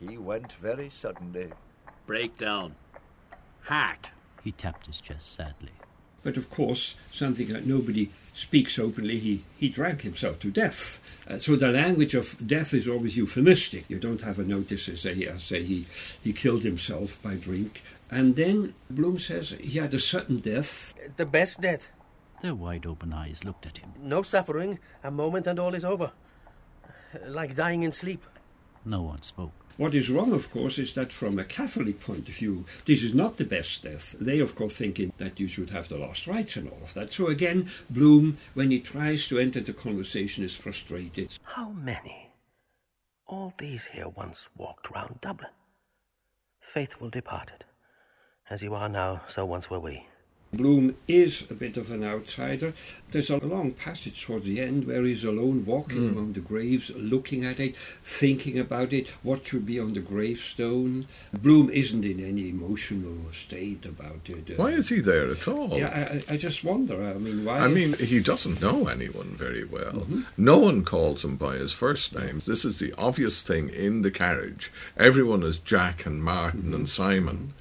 He 0.00 0.16
went 0.16 0.52
very 0.52 0.88
suddenly. 0.88 1.50
Breakdown. 2.06 2.76
Heart. 3.64 4.10
He 4.42 4.52
tapped 4.52 4.86
his 4.86 5.00
chest 5.00 5.34
sadly. 5.34 5.72
But 6.22 6.38
of 6.38 6.50
course, 6.50 6.96
something 7.10 7.48
that 7.48 7.66
nobody 7.66 8.10
speaks 8.34 8.78
openly, 8.78 9.18
he, 9.18 9.44
he 9.56 9.68
drank 9.70 10.02
himself 10.02 10.38
to 10.40 10.50
death. 10.50 11.00
Uh, 11.26 11.38
so 11.38 11.56
the 11.56 11.70
language 11.70 12.14
of 12.14 12.36
death 12.46 12.74
is 12.74 12.86
always 12.86 13.16
euphemistic. 13.16 13.88
You 13.88 13.98
don't 13.98 14.22
have 14.22 14.38
a 14.38 14.44
notice 14.44 14.88
as 14.88 15.02
say, 15.02 15.24
as 15.24 15.44
say 15.44 15.62
he, 15.62 15.86
he 16.22 16.32
killed 16.32 16.64
himself 16.64 17.22
by 17.22 17.36
drink. 17.36 17.82
And 18.10 18.36
then 18.36 18.74
Bloom 18.90 19.18
says 19.18 19.50
he 19.50 19.78
had 19.78 19.94
a 19.94 19.98
sudden 19.98 20.40
death. 20.40 20.92
The 21.16 21.24
best 21.24 21.60
death. 21.60 21.88
Their 22.42 22.54
wide 22.54 22.84
open 22.84 23.12
eyes 23.12 23.44
looked 23.44 23.64
at 23.64 23.78
him. 23.78 23.92
No 23.98 24.22
suffering, 24.22 24.78
a 25.02 25.10
moment 25.10 25.46
and 25.46 25.58
all 25.58 25.74
is 25.74 25.84
over. 25.84 26.12
Like 27.26 27.54
dying 27.54 27.84
in 27.84 27.92
sleep. 27.92 28.22
No 28.84 29.00
one 29.00 29.22
spoke. 29.22 29.63
What 29.76 29.94
is 29.94 30.08
wrong, 30.08 30.32
of 30.32 30.52
course, 30.52 30.78
is 30.78 30.92
that 30.94 31.12
from 31.12 31.38
a 31.38 31.44
Catholic 31.44 31.98
point 32.00 32.28
of 32.28 32.36
view, 32.36 32.64
this 32.84 33.02
is 33.02 33.12
not 33.12 33.38
the 33.38 33.44
best 33.44 33.82
death. 33.82 34.14
They, 34.20 34.38
of 34.38 34.54
course, 34.54 34.76
thinking 34.76 35.12
that 35.18 35.40
you 35.40 35.48
should 35.48 35.70
have 35.70 35.88
the 35.88 35.98
last 35.98 36.28
rites 36.28 36.56
and 36.56 36.68
all 36.68 36.80
of 36.82 36.94
that. 36.94 37.12
So 37.12 37.26
again, 37.26 37.68
Bloom, 37.90 38.38
when 38.54 38.70
he 38.70 38.78
tries 38.78 39.26
to 39.28 39.38
enter 39.38 39.60
the 39.60 39.72
conversation, 39.72 40.44
is 40.44 40.54
frustrated. 40.54 41.30
How 41.44 41.70
many? 41.70 42.30
All 43.26 43.52
these 43.58 43.86
here 43.86 44.08
once 44.08 44.48
walked 44.56 44.90
round 44.90 45.20
Dublin. 45.20 45.50
Faithful 46.60 47.10
departed. 47.10 47.64
As 48.48 48.62
you 48.62 48.74
are 48.74 48.88
now, 48.88 49.22
so 49.26 49.44
once 49.44 49.70
were 49.70 49.80
we. 49.80 50.06
Bloom 50.56 50.96
is 51.08 51.44
a 51.50 51.54
bit 51.54 51.76
of 51.76 51.90
an 51.90 52.04
outsider. 52.04 52.72
There's 53.10 53.30
a 53.30 53.36
long 53.36 53.72
passage 53.72 54.24
towards 54.24 54.44
the 54.44 54.60
end 54.60 54.86
where 54.86 55.04
he's 55.04 55.24
alone 55.24 55.64
walking 55.64 55.98
mm. 55.98 56.10
among 56.10 56.32
the 56.32 56.40
graves, 56.40 56.90
looking 56.96 57.44
at 57.44 57.60
it, 57.60 57.76
thinking 58.02 58.58
about 58.58 58.92
it, 58.92 59.08
what 59.22 59.46
should 59.46 59.64
be 59.64 59.78
on 59.78 59.94
the 59.94 60.00
gravestone. 60.00 61.06
Bloom 61.32 61.70
isn't 61.70 62.04
in 62.04 62.24
any 62.24 62.48
emotional 62.48 63.32
state 63.32 63.84
about 63.84 64.28
it. 64.28 64.50
Uh, 64.50 64.54
why 64.62 64.70
is 64.70 64.88
he 64.88 65.00
there 65.00 65.30
at 65.30 65.46
all? 65.46 65.78
Yeah, 65.78 66.20
I, 66.28 66.34
I, 66.34 66.36
just 66.36 66.64
wonder. 66.64 67.02
I 67.02 67.14
mean, 67.14 67.44
why? 67.44 67.58
I 67.58 67.68
mean, 67.68 67.94
he 67.94 68.20
doesn't 68.20 68.60
know 68.60 68.88
anyone 68.88 69.36
very 69.36 69.64
well. 69.64 69.92
Mm-hmm. 69.92 70.22
No 70.36 70.58
one 70.58 70.84
calls 70.84 71.24
him 71.24 71.36
by 71.36 71.54
his 71.54 71.72
first 71.72 72.18
name. 72.18 72.42
This 72.46 72.64
is 72.64 72.78
the 72.78 72.92
obvious 72.98 73.42
thing 73.42 73.68
in 73.68 74.02
the 74.02 74.10
carriage. 74.10 74.72
Everyone 74.96 75.42
is 75.44 75.58
Jack 75.58 76.04
and 76.04 76.22
Martin 76.22 76.62
mm-hmm. 76.62 76.74
and 76.74 76.88
Simon 76.88 77.54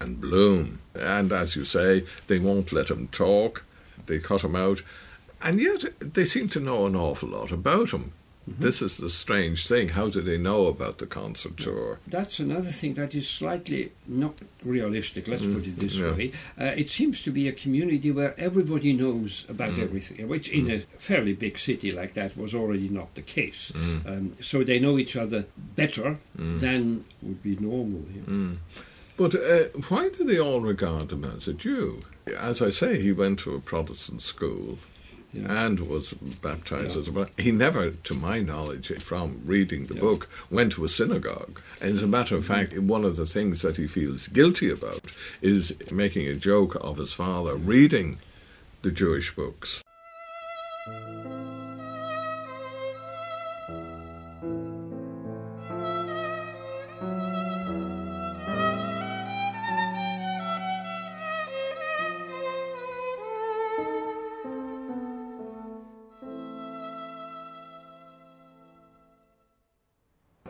and 0.00 0.20
Bloom. 0.20 0.80
And 0.94 1.32
as 1.32 1.56
you 1.56 1.64
say, 1.64 2.04
they 2.26 2.38
won't 2.38 2.72
let 2.72 2.90
him 2.90 3.08
talk, 3.08 3.64
they 4.06 4.18
cut 4.18 4.44
him 4.44 4.56
out. 4.56 4.82
And 5.40 5.60
yet 5.60 5.84
they 6.00 6.24
seem 6.24 6.48
to 6.50 6.60
know 6.60 6.86
an 6.86 6.96
awful 6.96 7.28
lot 7.28 7.52
about 7.52 7.90
him. 7.90 8.12
Mm-hmm. 8.48 8.62
This 8.62 8.80
is 8.80 8.96
the 8.96 9.10
strange 9.10 9.66
thing. 9.68 9.90
How 9.90 10.08
do 10.08 10.20
they 10.20 10.38
know 10.38 10.66
about 10.66 10.98
the 10.98 11.06
concert 11.06 11.58
tour? 11.58 11.98
That's 12.06 12.38
another 12.38 12.70
thing 12.70 12.94
that 12.94 13.14
is 13.14 13.28
slightly 13.28 13.92
not 14.06 14.38
realistic, 14.64 15.28
let's 15.28 15.42
mm. 15.42 15.54
put 15.54 15.66
it 15.66 15.78
this 15.78 15.96
yeah. 15.96 16.12
way. 16.12 16.32
Uh, 16.58 16.64
it 16.64 16.88
seems 16.88 17.22
to 17.22 17.30
be 17.30 17.46
a 17.48 17.52
community 17.52 18.10
where 18.10 18.38
everybody 18.40 18.92
knows 18.92 19.44
about 19.48 19.72
mm. 19.72 19.82
everything, 19.82 20.28
which 20.28 20.48
in 20.48 20.66
mm. 20.66 20.76
a 20.76 20.78
fairly 20.98 21.34
big 21.34 21.58
city 21.58 21.92
like 21.92 22.14
that 22.14 22.36
was 22.36 22.54
already 22.54 22.88
not 22.88 23.14
the 23.14 23.22
case. 23.22 23.70
Mm. 23.74 24.06
Um, 24.06 24.36
so 24.40 24.64
they 24.64 24.78
know 24.78 24.98
each 24.98 25.16
other 25.16 25.44
better 25.76 26.16
mm. 26.38 26.60
than 26.60 27.04
would 27.22 27.42
be 27.42 27.56
normal. 27.56 28.00
Mm. 28.26 28.56
But 29.18 29.34
uh, 29.34 29.64
why 29.88 30.10
do 30.10 30.22
they 30.22 30.38
all 30.38 30.60
regard 30.60 31.12
him 31.12 31.24
as 31.24 31.48
a 31.48 31.52
Jew? 31.52 32.02
As 32.38 32.62
I 32.62 32.70
say, 32.70 33.02
he 33.02 33.10
went 33.10 33.40
to 33.40 33.54
a 33.54 33.60
Protestant 33.60 34.22
school. 34.22 34.78
Yeah. 35.30 35.66
and 35.66 35.80
was 35.80 36.14
baptized 36.14 36.94
yeah. 36.94 37.02
as 37.02 37.08
a 37.08 37.42
he 37.42 37.52
never 37.52 37.90
to 37.90 38.14
my 38.14 38.40
knowledge 38.40 38.90
from 39.02 39.42
reading 39.44 39.84
the 39.84 39.96
yeah. 39.96 40.00
book 40.00 40.26
went 40.50 40.72
to 40.72 40.86
a 40.86 40.88
synagogue 40.88 41.60
and 41.82 41.92
as 41.92 42.02
a 42.02 42.06
matter 42.06 42.34
of 42.34 42.46
fact 42.46 42.78
one 42.78 43.04
of 43.04 43.16
the 43.16 43.26
things 43.26 43.60
that 43.60 43.76
he 43.76 43.86
feels 43.86 44.28
guilty 44.28 44.70
about 44.70 45.02
is 45.42 45.74
making 45.90 46.26
a 46.26 46.34
joke 46.34 46.76
of 46.80 46.96
his 46.96 47.12
father 47.12 47.56
reading 47.56 48.16
the 48.80 48.90
jewish 48.90 49.36
books 49.36 49.84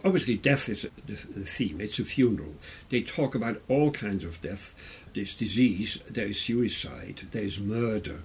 Obviously, 0.04 0.36
death 0.36 0.68
is 0.68 0.82
the, 1.06 1.12
the 1.12 1.44
theme. 1.44 1.80
It's 1.80 1.98
a 1.98 2.04
funeral. 2.04 2.54
They 2.90 3.02
talk 3.02 3.34
about 3.34 3.60
all 3.68 3.90
kinds 3.90 4.24
of 4.24 4.40
death. 4.40 4.74
There's 5.14 5.34
disease, 5.34 5.98
there's 6.08 6.40
suicide, 6.40 7.22
there's 7.32 7.58
murder. 7.58 8.20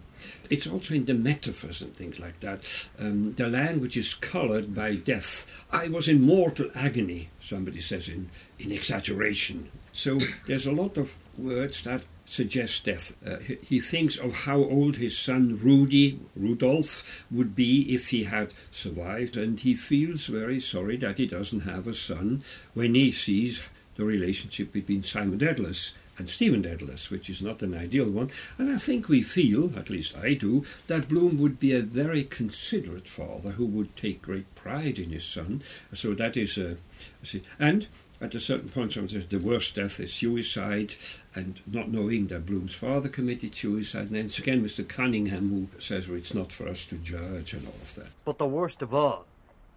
It's 0.50 0.68
also 0.68 0.94
in 0.94 1.06
the 1.06 1.14
metaphors 1.14 1.82
and 1.82 1.96
things 1.96 2.20
like 2.20 2.40
that. 2.42 2.64
Um, 3.00 3.34
the 3.34 3.48
language 3.48 3.98
is 3.98 4.14
coloured 4.14 4.74
by 4.76 4.96
death. 4.96 5.50
I 5.72 5.88
was 5.88 6.08
in 6.08 6.22
mortal 6.22 6.70
agony, 6.76 7.30
somebody 7.40 7.82
says 7.82 8.08
in, 8.08 8.30
in 8.60 8.72
exaggeration. 8.72 9.70
So 9.92 10.20
there's 10.48 10.66
a 10.66 10.72
lot 10.72 10.98
of 10.98 11.14
words 11.38 11.84
that 11.84 12.04
suggest 12.26 12.86
death. 12.86 13.16
Uh, 13.26 13.38
he, 13.38 13.80
thinks 13.80 14.18
of 14.18 14.34
how 14.34 14.58
old 14.58 14.98
his 14.98 15.18
son 15.18 15.60
Rudy, 15.62 16.20
Rudolph, 16.36 17.26
would 17.30 17.56
be 17.56 17.94
if 17.94 18.10
he 18.10 18.24
had 18.24 18.54
survived, 18.72 19.38
and 19.38 19.60
he 19.60 19.76
feels 19.76 20.28
very 20.28 20.60
sorry 20.60 20.98
that 20.98 21.18
he 21.18 21.28
doesn't 21.28 21.62
have 21.62 21.88
a 21.88 21.94
son 21.94 22.44
when 22.74 22.96
he 22.96 23.12
sees 23.12 23.62
the 23.96 24.06
relationship 24.06 24.72
between 24.72 25.04
Simon 25.04 25.38
Dedalus 25.38 25.94
and 26.18 26.30
Stephen 26.30 26.62
Dedalus, 26.62 27.10
which 27.10 27.30
is 27.30 27.42
not 27.42 27.62
an 27.62 27.74
ideal 27.74 28.10
one. 28.10 28.30
And 28.58 28.72
I 28.72 28.78
think 28.78 29.08
we 29.08 29.22
feel, 29.22 29.78
at 29.78 29.90
least 29.90 30.16
I 30.18 30.34
do, 30.34 30.64
that 30.88 31.10
Bloom 31.10 31.40
would 31.40 31.60
be 31.60 31.74
a 31.74 31.82
very 31.82 32.24
considerate 32.24 33.08
father 33.08 33.52
who 33.52 33.66
would 33.66 33.96
take 33.96 34.22
great 34.22 34.54
pride 34.56 35.00
in 35.00 35.10
his 35.10 35.26
son. 35.26 35.64
So 35.94 36.14
that 36.14 36.38
is 36.38 36.58
a. 36.58 36.72
Uh, 36.72 37.40
and 37.60 37.88
at 38.24 38.34
a 38.36 38.40
certain 38.40 38.70
point, 38.70 38.94
someone 38.94 39.10
says 39.10 39.26
the 39.26 39.38
worst 39.38 39.76
death 39.76 40.00
is 40.00 40.14
suicide, 40.14 40.96
and 41.36 41.60
not 41.68 41.92
knowing 41.92 42.28
that 42.28 42.46
Bloom's 42.46 42.74
father 42.74 43.10
committed 43.10 43.56
suicide. 43.56 44.08
And 44.08 44.12
then 44.12 44.26
it's 44.26 44.40
again 44.40 44.64
Mr. 44.64 44.88
Cunningham 44.88 45.50
who 45.50 45.82
says, 45.82 46.08
well, 46.08 46.18
it's 46.18 46.34
not 46.34 46.52
for 46.52 46.68
us 46.68 46.86
to 46.86 46.96
judge 46.96 47.54
and 47.54 47.68
all 47.68 47.74
of 47.74 47.96
that. 47.96 48.08
But 48.24 48.38
the 48.38 48.46
worst 48.46 48.82
of 48.82 48.94
all 48.94 49.26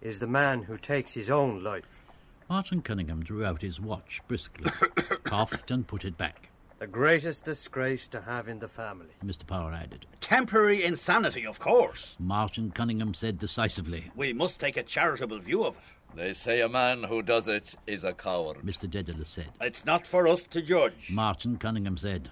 is 0.01 0.19
the 0.19 0.27
man 0.27 0.63
who 0.63 0.77
takes 0.77 1.13
his 1.13 1.29
own 1.29 1.61
life. 1.61 2.01
Martin 2.49 2.81
Cunningham 2.81 3.23
drew 3.23 3.43
out 3.43 3.61
his 3.61 3.81
watch 3.81 4.21
briskly, 4.29 4.71
coughed, 5.23 5.69
and 5.69 5.85
put 5.85 6.05
it 6.05 6.17
back. 6.17 6.49
The 6.79 6.87
greatest 6.87 7.43
disgrace 7.43 8.07
to 8.09 8.21
have 8.21 8.47
in 8.47 8.59
the 8.59 8.67
family. 8.67 9.09
Mr. 9.25 9.45
Power 9.45 9.73
added. 9.73 10.05
Temporary 10.21 10.83
insanity, 10.83 11.45
of 11.45 11.59
course. 11.59 12.15
Martin 12.19 12.71
Cunningham 12.71 13.13
said 13.15 13.39
decisively. 13.39 14.11
We 14.15 14.31
must 14.31 14.59
take 14.59 14.77
a 14.77 14.83
charitable 14.83 15.39
view 15.39 15.65
of 15.65 15.75
it. 15.75 15.81
They 16.17 16.33
say 16.33 16.61
a 16.61 16.67
man 16.67 17.03
who 17.03 17.21
does 17.21 17.47
it 17.47 17.75
is 17.85 18.03
a 18.03 18.11
coward. 18.11 18.63
Mr. 18.65 18.89
Dedalus 18.89 19.27
said. 19.27 19.49
It's 19.61 19.85
not 19.85 20.07
for 20.07 20.27
us 20.27 20.45
to 20.45 20.63
judge. 20.63 21.11
Martin 21.11 21.57
Cunningham 21.57 21.95
said. 21.95 22.31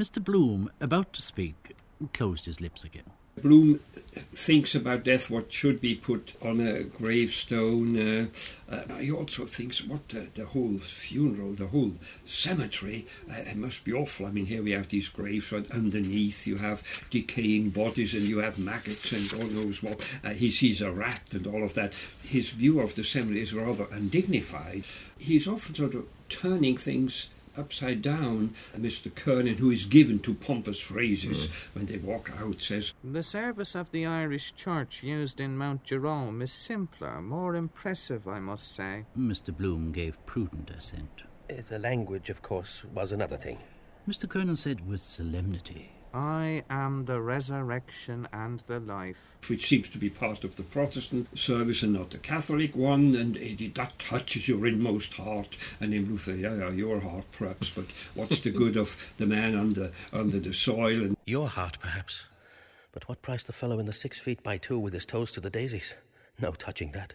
Mr. 0.00 0.22
Bloom, 0.22 0.68
about 0.80 1.12
to 1.12 1.22
speak, 1.22 1.76
closed 2.12 2.46
his 2.46 2.60
lips 2.60 2.82
again. 2.82 3.12
Bloom 3.42 3.80
thinks 4.34 4.74
about 4.74 5.04
death, 5.04 5.28
what 5.28 5.52
should 5.52 5.80
be 5.80 5.94
put 5.94 6.34
on 6.40 6.60
a 6.60 6.84
gravestone. 6.84 7.98
Uh, 7.98 8.26
uh, 8.70 8.96
he 8.96 9.10
also 9.10 9.44
thinks 9.44 9.84
what 9.84 10.08
the, 10.08 10.28
the, 10.34 10.46
whole 10.46 10.78
funeral, 10.78 11.52
the 11.52 11.66
whole 11.66 11.92
cemetery, 12.24 13.06
uh, 13.30 13.34
it 13.34 13.56
must 13.56 13.84
be 13.84 13.92
awful. 13.92 14.26
I 14.26 14.30
mean, 14.30 14.46
here 14.46 14.62
we 14.62 14.70
have 14.72 14.88
these 14.88 15.08
graves, 15.08 15.50
right 15.50 15.68
underneath 15.70 16.46
you 16.46 16.56
have 16.56 16.82
decaying 17.10 17.70
bodies 17.70 18.14
and 18.14 18.28
you 18.28 18.38
have 18.38 18.58
maggots 18.58 19.12
and 19.12 19.28
God 19.28 19.52
knows 19.52 19.82
what. 19.82 20.08
Uh, 20.22 20.30
he 20.30 20.50
sees 20.50 20.80
a 20.80 20.92
rat 20.92 21.28
and 21.32 21.46
all 21.46 21.64
of 21.64 21.74
that. 21.74 21.92
His 22.24 22.50
view 22.50 22.80
of 22.80 22.94
the 22.94 23.04
cemetery 23.04 23.40
is 23.40 23.52
rather 23.52 23.86
undignified. 23.90 24.84
He's 25.18 25.48
often 25.48 25.74
sort 25.74 25.94
of 25.94 26.06
turning 26.28 26.76
things 26.76 27.28
upside 27.56 28.02
down. 28.02 28.54
Mr. 28.76 29.14
Kernan, 29.14 29.56
who 29.56 29.70
is 29.70 29.86
given 29.86 30.18
to 30.20 30.34
pompous 30.34 30.80
phrases 30.80 31.48
mm. 31.48 31.52
when 31.74 31.86
they 31.86 31.98
walk 31.98 32.32
out, 32.40 32.60
says 32.62 32.94
The 33.02 33.22
service 33.22 33.74
of 33.74 33.90
the 33.90 34.06
Irish 34.06 34.54
Church 34.54 35.02
used 35.02 35.40
in 35.40 35.56
Mount 35.56 35.84
Jerome 35.84 36.42
is 36.42 36.52
simpler, 36.52 37.20
more 37.20 37.54
impressive, 37.54 38.26
I 38.28 38.40
must 38.40 38.74
say. 38.74 39.04
Mr. 39.18 39.56
Bloom 39.56 39.92
gave 39.92 40.24
prudent 40.26 40.70
assent. 40.70 41.22
Uh, 41.50 41.54
the 41.68 41.78
language, 41.78 42.30
of 42.30 42.42
course, 42.42 42.82
was 42.92 43.12
another 43.12 43.36
thing. 43.36 43.58
Mr. 44.08 44.28
Kernan 44.28 44.56
said 44.56 44.86
with 44.86 45.00
solemnity 45.00 45.90
I 46.14 46.62
am 46.70 47.06
the 47.06 47.20
resurrection 47.20 48.28
and 48.32 48.62
the 48.68 48.78
life. 48.78 49.16
Which 49.48 49.66
seems 49.66 49.88
to 49.88 49.98
be 49.98 50.08
part 50.08 50.44
of 50.44 50.54
the 50.54 50.62
Protestant 50.62 51.36
service 51.36 51.82
and 51.82 51.92
not 51.92 52.10
the 52.10 52.18
Catholic 52.18 52.76
one, 52.76 53.16
and 53.16 53.36
it, 53.36 53.74
that 53.74 53.98
touches 53.98 54.48
your 54.48 54.64
inmost 54.64 55.14
heart. 55.14 55.56
And 55.80 55.92
then 55.92 56.06
Luther, 56.06 56.36
yeah, 56.36 56.54
yeah, 56.54 56.70
your 56.70 57.00
heart 57.00 57.24
perhaps, 57.32 57.68
but 57.68 57.86
what's 58.14 58.38
the 58.40 58.50
good 58.50 58.76
of 58.76 58.96
the 59.16 59.26
man 59.26 59.56
under 59.56 59.90
under 60.12 60.38
the 60.38 60.52
soil? 60.52 61.02
And 61.02 61.16
your 61.26 61.48
heart, 61.48 61.78
perhaps, 61.80 62.26
but 62.92 63.08
what 63.08 63.20
price 63.20 63.42
the 63.42 63.52
fellow 63.52 63.80
in 63.80 63.86
the 63.86 63.92
six 63.92 64.18
feet 64.20 64.42
by 64.42 64.56
two 64.56 64.78
with 64.78 64.94
his 64.94 65.04
toes 65.04 65.32
to 65.32 65.40
the 65.40 65.50
daisies? 65.50 65.94
No 66.38 66.52
touching 66.52 66.92
that. 66.92 67.14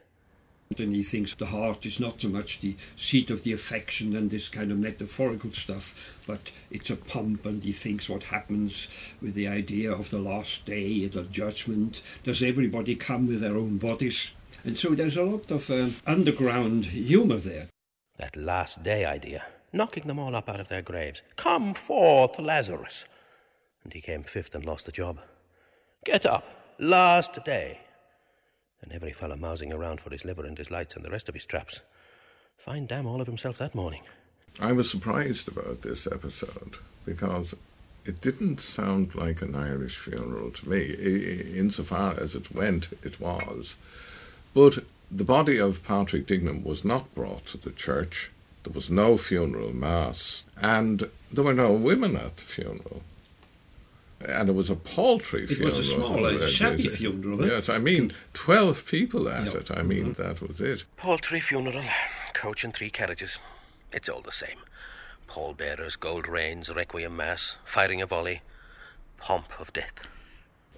And 0.78 0.94
he 0.94 1.02
thinks 1.02 1.34
the 1.34 1.48
heart 1.48 1.84
is 1.88 2.00
not 2.00 2.22
so 2.22 2.30
much 2.30 2.60
the 2.60 2.76
seat 2.96 3.32
of 3.32 3.44
the 3.44 3.54
affection 3.54 4.16
and 4.16 4.30
this 4.30 4.50
kind 4.50 4.72
of 4.72 4.78
metaphorical 4.78 5.52
stuff, 5.52 6.16
but 6.28 6.52
it's 6.70 6.92
a 6.92 6.96
pump, 6.96 7.44
and 7.48 7.64
he 7.64 7.72
thinks 7.72 8.08
what 8.08 8.26
happens 8.26 8.88
with 9.20 9.34
the 9.34 9.48
idea 9.48 9.92
of 9.92 10.12
the 10.12 10.20
last 10.20 10.68
day, 10.68 11.08
the 11.08 11.24
judgment. 11.24 12.04
Does 12.24 12.44
everybody 12.44 12.96
come 12.96 13.28
with 13.28 13.42
their 13.42 13.58
own 13.58 13.80
bodies? 13.80 14.32
And 14.64 14.78
so 14.78 14.90
there's 14.90 15.18
a 15.18 15.24
lot 15.24 15.50
of 15.50 15.72
uh, 15.72 15.90
underground 16.06 16.86
humour 16.86 17.38
there. 17.38 17.70
That 18.18 18.36
last 18.36 18.84
day 18.84 19.06
idea, 19.06 19.46
knocking 19.74 20.06
them 20.06 20.20
all 20.20 20.36
up 20.36 20.50
out 20.50 20.60
of 20.60 20.68
their 20.68 20.84
graves. 20.84 21.24
Come 21.36 21.74
forth, 21.74 22.38
Lazarus. 22.38 23.06
And 23.84 23.94
he 23.94 24.02
came 24.02 24.22
fifth 24.22 24.54
and 24.54 24.66
lost 24.66 24.86
the 24.86 24.92
job. 24.92 25.20
Get 26.06 26.28
up, 26.28 26.46
last 26.78 27.44
day 27.44 27.80
and 28.82 28.92
every 28.92 29.12
fellow 29.12 29.36
mousing 29.36 29.74
around 29.74 30.02
for 30.02 30.10
his 30.10 30.26
liver 30.26 30.46
and 30.46 30.58
his 30.58 30.72
lights 30.72 30.96
and 30.96 31.04
the 31.04 31.10
rest 31.10 31.30
of 31.30 31.36
his 31.36 31.46
traps. 31.46 31.82
Fine 32.58 32.88
damn 32.88 33.08
all 33.08 33.22
of 33.22 33.28
himself 33.28 33.58
that 33.58 33.76
morning. 33.76 34.02
I 34.60 34.72
was 34.72 34.90
surprised 34.90 35.48
about 35.48 35.82
this 35.82 36.08
episode 36.08 36.78
because 37.06 37.56
it 38.06 38.22
didn't 38.22 38.62
sound 38.62 39.16
like 39.16 39.42
an 39.42 39.56
Irish 39.56 39.98
funeral 39.98 40.52
to 40.52 40.70
me. 40.70 40.94
Insofar 41.58 42.20
as 42.20 42.36
it 42.36 42.54
went, 42.54 42.90
it 43.04 43.20
was. 43.20 43.76
But 44.54 44.80
the 45.12 45.24
body 45.24 45.58
of 45.58 45.84
Patrick 45.84 46.26
Dignam 46.26 46.64
was 46.64 46.84
not 46.84 47.14
brought 47.16 47.46
to 47.48 47.58
the 47.58 47.72
church. 47.72 48.32
There 48.64 48.74
was 48.74 48.90
no 48.90 49.18
funeral 49.18 49.74
mass, 49.74 50.46
and 50.62 51.10
there 51.32 51.44
were 51.44 51.54
no 51.54 51.74
women 51.74 52.16
at 52.16 52.38
the 52.38 52.44
funeral 52.44 53.04
and 54.28 54.50
it 54.50 54.54
was 54.54 54.70
a 54.70 54.76
paltry 54.76 55.44
it 55.44 55.48
funeral. 55.48 55.74
It 55.74 55.78
was 55.78 55.90
a 55.90 55.96
small, 55.96 56.26
uh, 56.26 56.46
shabby 56.46 56.88
funeral. 56.88 57.46
Yes, 57.46 57.70
I 57.70 57.78
mean, 57.78 58.14
12 58.34 58.86
people 58.86 59.30
at 59.30 59.54
it. 59.54 59.72
I 59.72 59.82
mean, 59.82 60.14
mm-hmm. 60.14 60.22
that 60.22 60.42
was 60.42 60.60
it. 60.60 60.84
Paltry 60.98 61.40
funeral, 61.40 61.86
coach 62.34 62.64
and 62.64 62.74
three 62.74 62.90
carriages. 62.90 63.40
It's 63.92 64.10
all 64.10 64.22
the 64.22 64.32
same. 64.32 64.60
Pallbearers, 65.28 65.96
gold 65.96 66.28
reins, 66.28 66.74
requiem 66.74 67.16
mass, 67.16 67.56
firing 67.64 68.02
a 68.02 68.06
volley, 68.06 68.42
pomp 69.18 69.60
of 69.60 69.72
death. 69.74 69.94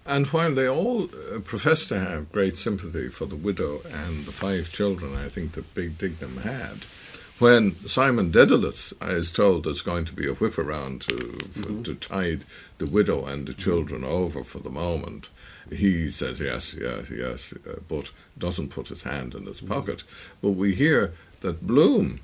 And 0.05 0.27
while 0.27 0.53
they 0.53 0.67
all 0.67 1.05
uh, 1.05 1.39
profess 1.39 1.85
to 1.87 1.99
have 1.99 2.31
great 2.31 2.57
sympathy 2.57 3.09
for 3.09 3.25
the 3.25 3.35
widow 3.35 3.81
and 3.85 4.25
the 4.25 4.31
five 4.31 4.71
children 4.71 5.15
I 5.15 5.29
think 5.29 5.53
that 5.53 5.75
Big 5.75 5.97
Dignam 5.97 6.41
had, 6.41 6.85
when 7.41 7.75
Simon 7.87 8.31
Dedalus 8.31 8.93
is 9.01 9.31
told 9.31 9.63
there's 9.63 9.81
going 9.81 10.05
to 10.05 10.13
be 10.13 10.27
a 10.27 10.33
whip 10.33 10.59
around 10.59 11.01
to, 11.01 11.15
mm-hmm. 11.15 11.81
to 11.81 11.95
tide 11.95 12.45
the 12.77 12.85
widow 12.85 13.25
and 13.25 13.47
the 13.47 13.53
children 13.53 14.03
over 14.03 14.43
for 14.43 14.59
the 14.59 14.69
moment, 14.69 15.29
he 15.71 16.11
says 16.11 16.39
yes, 16.39 16.75
yes, 16.75 17.09
yes, 17.09 17.53
uh, 17.67 17.79
but 17.87 18.11
doesn't 18.37 18.69
put 18.69 18.89
his 18.89 19.03
hand 19.03 19.33
in 19.33 19.47
his 19.47 19.57
mm-hmm. 19.57 19.73
pocket. 19.73 20.03
But 20.41 20.51
we 20.51 20.75
hear 20.75 21.13
that 21.39 21.65
Bloom 21.65 22.19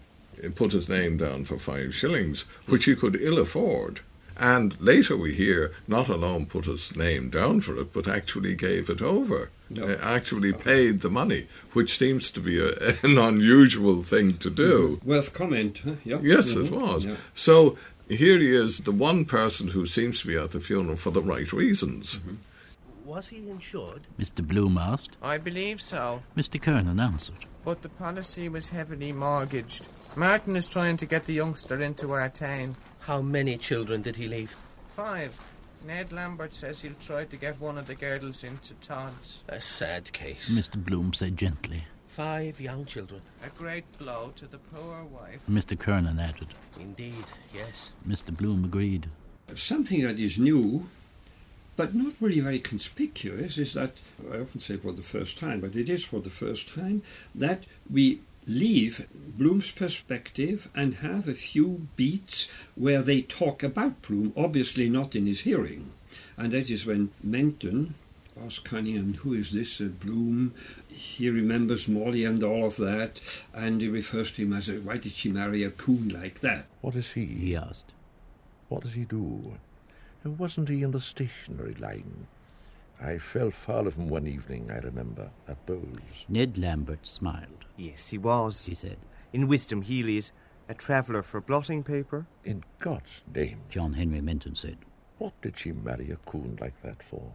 put 0.56 0.72
his 0.72 0.88
name 0.88 1.18
down 1.18 1.46
for 1.46 1.58
five 1.58 1.96
shillings, 1.96 2.42
which 2.68 2.86
he 2.86 2.96
could 2.96 3.20
ill 3.20 3.40
afford. 3.40 4.02
And 4.40 4.80
later 4.80 5.18
we 5.18 5.34
hear 5.34 5.74
not 5.88 6.10
alone 6.10 6.46
put 6.46 6.66
his 6.66 6.96
name 6.96 7.30
down 7.30 7.62
for 7.62 7.76
it, 7.78 7.92
but 7.92 8.08
actually 8.08 8.56
gave 8.56 8.90
it 8.90 9.02
over. 9.02 9.50
No. 9.70 9.86
Uh, 9.86 9.98
actually 10.02 10.54
paid 10.54 11.02
the 11.02 11.10
money, 11.10 11.48
which 11.74 11.98
seems 11.98 12.32
to 12.32 12.40
be 12.40 12.60
a, 12.60 12.70
an 13.04 13.18
unusual 13.18 14.04
thing 14.04 14.38
to 14.38 14.50
do. 14.50 14.98
Mm-hmm. 14.98 15.10
Worth 15.10 15.34
comment, 15.34 15.80
huh? 15.84 15.96
Yeah. 16.06 16.20
Yes, 16.22 16.54
mm-hmm. 16.54 16.74
it 16.74 16.80
was. 16.80 17.06
Yeah. 17.06 17.16
So 17.34 17.78
here 18.08 18.40
he 18.40 18.56
is, 18.56 18.78
the 18.80 18.92
one 18.92 19.26
person 19.26 19.70
who 19.70 19.86
seems 19.86 20.22
to 20.22 20.28
be 20.28 20.38
at 20.38 20.52
the 20.52 20.62
funeral 20.62 20.96
for 20.96 21.12
the 21.12 21.22
right 21.22 21.52
reasons. 21.52 22.18
Mm-hmm. 22.18 22.36
Was 23.06 23.28
he 23.30 23.50
insured? 23.50 24.02
Mr. 24.20 24.46
Bloom 24.46 24.78
asked. 24.78 25.18
I 25.24 25.38
believe 25.38 25.82
so. 25.82 26.22
Mr. 26.36 26.62
Kernan 26.62 27.00
answered. 27.00 27.46
But 27.64 27.82
the 27.82 27.90
policy 27.90 28.50
was 28.50 28.70
heavily 28.70 29.12
mortgaged. 29.12 29.88
Martin 30.16 30.56
is 30.56 30.70
trying 30.70 30.98
to 30.98 31.06
get 31.06 31.26
the 31.26 31.34
youngster 31.34 31.82
into 31.82 32.08
Artane. 32.08 32.76
How 33.08 33.22
many 33.22 33.58
children 33.58 34.02
did 34.02 34.18
he 34.18 34.28
leave? 34.28 34.54
Five. 34.90 35.34
Ned 35.86 36.12
Lambert 36.12 36.54
says 36.54 36.82
he'll 36.82 36.92
try 37.00 37.24
to 37.24 37.38
get 37.38 37.58
one 37.62 37.78
of 37.78 37.88
the 37.88 37.96
girdles 37.96 38.44
into 38.44 38.74
Todd's. 38.82 39.46
A 39.48 39.62
sad 39.62 40.12
case. 40.12 40.50
Mr. 40.54 40.76
Bloom 40.84 41.14
said 41.14 41.38
gently. 41.38 41.86
Five 42.10 42.60
young 42.60 42.84
children. 42.84 43.22
A 43.46 43.50
great 43.58 43.86
blow 43.98 44.34
to 44.36 44.46
the 44.46 44.58
poor 44.58 45.06
wife. 45.06 45.40
Mr. 45.50 45.80
Kernan 45.80 46.20
added. 46.20 46.50
Indeed, 46.82 47.24
yes. 47.54 47.94
Mr. 48.06 48.36
Bloom 48.36 48.66
agreed. 48.66 49.08
Something 49.56 50.02
that 50.02 50.20
is 50.20 50.38
new, 50.38 50.90
but 51.78 51.96
not 51.96 52.12
really 52.20 52.42
very 52.42 52.60
conspicuous, 52.60 53.58
is 53.58 53.74
that, 53.76 53.94
I 54.30 54.40
often 54.40 54.60
say 54.60 54.76
for 54.76 54.92
the 54.92 55.02
first 55.02 55.38
time, 55.38 55.62
but 55.62 55.78
it 55.78 55.88
is 55.88 56.04
for 56.04 56.20
the 56.20 56.30
first 56.30 56.68
time, 56.76 57.04
that 57.34 57.64
we 57.90 58.20
leave 58.48 59.08
Bloom's 59.14 59.72
perspective 59.72 60.70
and 60.74 60.96
have 60.96 61.28
a 61.28 61.34
few 61.34 61.88
beats 61.96 62.48
where 62.76 63.02
they 63.02 63.22
talk 63.22 63.62
about 63.62 64.02
Bloom, 64.02 64.34
obviously 64.36 64.90
not 64.90 65.16
in 65.16 65.28
his 65.28 65.42
hearing. 65.42 65.92
And 66.38 66.54
that 66.54 66.70
is 66.70 66.86
when 66.86 67.12
Menton 67.22 67.96
asks 68.42 68.60
Cunningham, 68.60 69.16
who 69.16 69.34
is 69.34 69.52
this 69.52 69.82
uh, 69.82 69.86
Bloom? 69.86 70.54
He 70.88 71.30
remembers 71.30 71.88
Molly 71.88 72.24
and 72.24 72.44
all 72.44 72.66
of 72.66 72.78
that, 72.78 73.20
and 73.54 73.82
he 73.82 73.88
refers 73.88 74.32
to 74.34 74.44
him 74.44 74.54
as, 74.54 74.70
a, 74.70 74.74
why 74.74 74.98
did 74.98 75.12
she 75.12 75.30
marry 75.30 75.64
a 75.64 75.70
coon 75.70 76.10
like 76.10 76.40
that? 76.42 76.66
What 76.82 76.96
is 76.96 77.12
he? 77.12 77.26
He 77.26 77.56
asked. 77.56 77.92
What 78.70 78.84
does 78.84 78.94
he 78.94 79.04
do? 79.04 79.58
Wasn't 80.24 80.70
he 80.70 80.84
in 80.84 80.92
the 80.92 81.02
stationery 81.02 81.76
line? 81.76 82.28
I 83.02 83.18
fell 83.20 83.52
foul 83.52 83.88
of 83.88 83.96
him 83.96 84.10
one 84.10 84.28
evening, 84.28 84.72
I 84.72 84.78
remember, 84.80 85.30
at 85.48 85.64
Bowles. 85.66 86.26
Ned 86.28 86.58
Lambert 86.58 87.06
smiled. 87.06 87.66
Yes, 87.76 88.10
he 88.10 88.18
was. 88.18 88.66
He 88.66 88.76
said. 88.76 88.98
In 89.34 89.48
Wisdom 89.48 89.84
Hely's, 89.84 90.32
a 90.68 90.74
traveller 90.74 91.22
for 91.22 91.40
blotting 91.40 91.84
paper. 91.84 92.26
In 92.44 92.64
God's 92.80 93.22
name. 93.34 93.62
John 93.70 93.94
Henry 93.94 94.22
Menton 94.22 94.56
said. 94.56 94.78
What 95.20 95.40
did 95.42 95.60
she 95.60 95.72
marry 95.72 96.12
a 96.12 96.16
coon 96.30 96.58
like 96.60 96.82
that 96.84 97.04
for? 97.04 97.34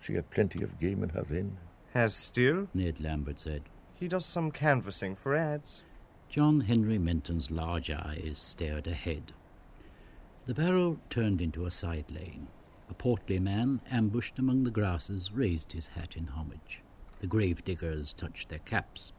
She 0.00 0.14
had 0.14 0.30
plenty 0.30 0.62
of 0.62 0.80
game 0.80 1.02
in 1.02 1.10
her 1.10 1.24
then. 1.28 1.58
Has 1.94 2.14
still? 2.14 2.68
Ned 2.74 3.00
Lambert 3.00 3.40
said. 3.40 3.62
He 3.94 4.08
does 4.08 4.26
some 4.26 4.50
canvassing 4.50 5.14
for 5.14 5.34
ads. 5.34 5.82
John 6.28 6.60
Henry 6.60 6.98
Menton's 6.98 7.50
large 7.50 7.90
eyes 7.90 8.38
stared 8.38 8.86
ahead. 8.86 9.32
The 10.46 10.54
barrow 10.54 10.98
turned 11.08 11.40
into 11.40 11.66
a 11.66 11.70
side 11.70 12.10
lane. 12.10 12.48
A 12.88 12.94
portly 12.94 13.38
man, 13.38 13.80
ambushed 13.90 14.38
among 14.38 14.64
the 14.64 14.70
grasses, 14.70 15.30
raised 15.32 15.72
his 15.72 15.88
hat 15.88 16.16
in 16.16 16.28
homage. 16.28 16.80
The 17.20 17.26
grave 17.26 17.64
diggers 17.64 18.12
touched 18.12 18.48
their 18.48 18.60
caps. 18.60 19.12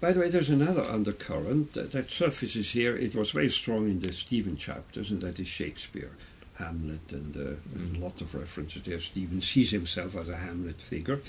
By 0.00 0.12
the 0.12 0.20
way, 0.20 0.30
there's 0.30 0.50
another 0.50 0.82
undercurrent 0.82 1.72
that, 1.72 1.92
that 1.92 2.10
surfaces 2.10 2.70
here. 2.70 2.96
It 2.96 3.14
was 3.14 3.32
very 3.32 3.50
strong 3.50 3.88
in 3.88 4.00
the 4.00 4.12
Stephen 4.12 4.56
chapters, 4.56 5.10
and 5.10 5.20
that 5.22 5.40
is 5.40 5.48
Shakespeare. 5.48 6.12
Hamlet, 6.58 7.12
and 7.12 7.36
uh, 7.36 7.78
mm. 7.78 8.02
lots 8.02 8.20
of 8.20 8.34
references 8.34 8.82
there. 8.82 9.00
Stephen 9.00 9.40
sees 9.40 9.70
himself 9.70 10.16
as 10.16 10.28
a 10.28 10.36
Hamlet 10.36 10.80
figure. 10.80 11.20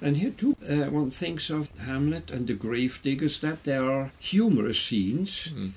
And 0.00 0.16
here 0.16 0.30
too, 0.30 0.56
uh, 0.68 0.90
one 0.90 1.10
thinks 1.10 1.50
of 1.50 1.68
Hamlet 1.78 2.30
and 2.30 2.46
the 2.46 2.54
grave 2.54 3.00
diggers 3.02 3.40
that 3.40 3.64
there 3.64 3.84
are 3.90 4.12
humorous 4.18 4.80
scenes. 4.80 5.48
Mm. 5.48 5.72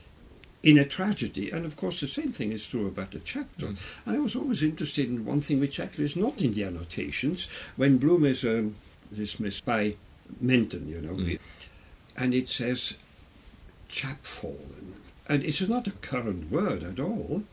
In 0.64 0.78
a 0.78 0.86
tragedy, 0.86 1.52
and 1.52 1.66
of 1.66 1.76
course, 1.76 2.00
the 2.00 2.08
same 2.08 2.32
thing 2.32 2.54
is 2.54 2.66
true 2.66 2.88
about 2.88 3.12
the 3.12 3.20
chapter. 3.20 3.68
Mm. 3.68 3.80
I 4.08 4.18
was 4.18 4.34
always 4.34 4.64
interested 4.64 5.10
in 5.10 5.26
one 5.26 5.42
thing 5.42 5.60
which 5.60 5.78
actually 5.78 6.06
is 6.06 6.16
not 6.16 6.40
in 6.40 6.54
the 6.54 6.64
annotations. 6.64 7.50
When 7.76 7.98
Bloom 7.98 8.24
is 8.24 8.46
um, 8.46 8.76
dismissed 9.14 9.66
by 9.66 9.96
Menton, 10.40 10.88
you 10.88 11.02
know, 11.02 11.16
mm. 11.16 11.38
and 12.16 12.34
it 12.34 12.48
says 12.48 12.96
chapfallen, 13.90 14.94
and 15.28 15.44
it's 15.44 15.68
not 15.68 15.88
a 15.88 15.92
current 15.92 16.50
word 16.50 16.82
at 16.84 17.00
all. 17.00 17.44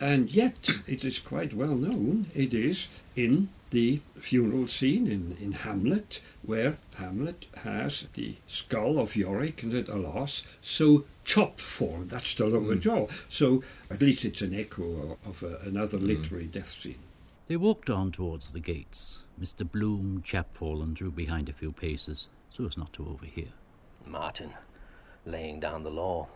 And 0.00 0.30
yet, 0.30 0.70
it 0.88 1.04
is 1.04 1.18
quite 1.18 1.52
well 1.54 1.76
known, 1.76 2.30
it 2.34 2.52
is 2.52 2.88
in 3.14 3.50
the 3.70 4.00
funeral 4.18 4.66
scene 4.66 5.06
in, 5.06 5.36
in 5.40 5.52
Hamlet, 5.52 6.20
where 6.42 6.78
Hamlet 6.96 7.46
has 7.62 8.08
the 8.14 8.34
skull 8.48 8.98
of 8.98 9.14
Yorick 9.14 9.62
and 9.62 9.72
said, 9.72 9.88
alas, 9.88 10.42
so 10.60 11.04
chopped 11.30 11.60
for, 11.60 12.00
that's 12.06 12.34
the 12.34 12.44
lower 12.44 12.74
mm. 12.74 12.80
jaw. 12.80 13.06
So 13.28 13.62
at 13.88 14.02
least 14.02 14.24
it's 14.24 14.42
an 14.42 14.52
echo 14.52 15.16
of, 15.24 15.44
of 15.44 15.64
another 15.64 15.96
mm. 15.96 16.08
literary 16.08 16.46
death 16.46 16.72
scene. 16.72 16.98
They 17.46 17.56
walked 17.56 17.88
on 17.88 18.10
towards 18.10 18.52
the 18.52 18.58
gates. 18.58 19.18
Mr. 19.40 19.70
Bloom, 19.70 20.24
chapfallen, 20.26 20.92
drew 20.92 21.12
behind 21.12 21.48
a 21.48 21.52
few 21.52 21.70
paces 21.70 22.28
so 22.50 22.66
as 22.66 22.76
not 22.76 22.92
to 22.94 23.06
overhear. 23.08 23.52
Martin, 24.04 24.50
laying 25.24 25.60
down 25.60 25.84
the 25.84 25.90
law 25.90 26.26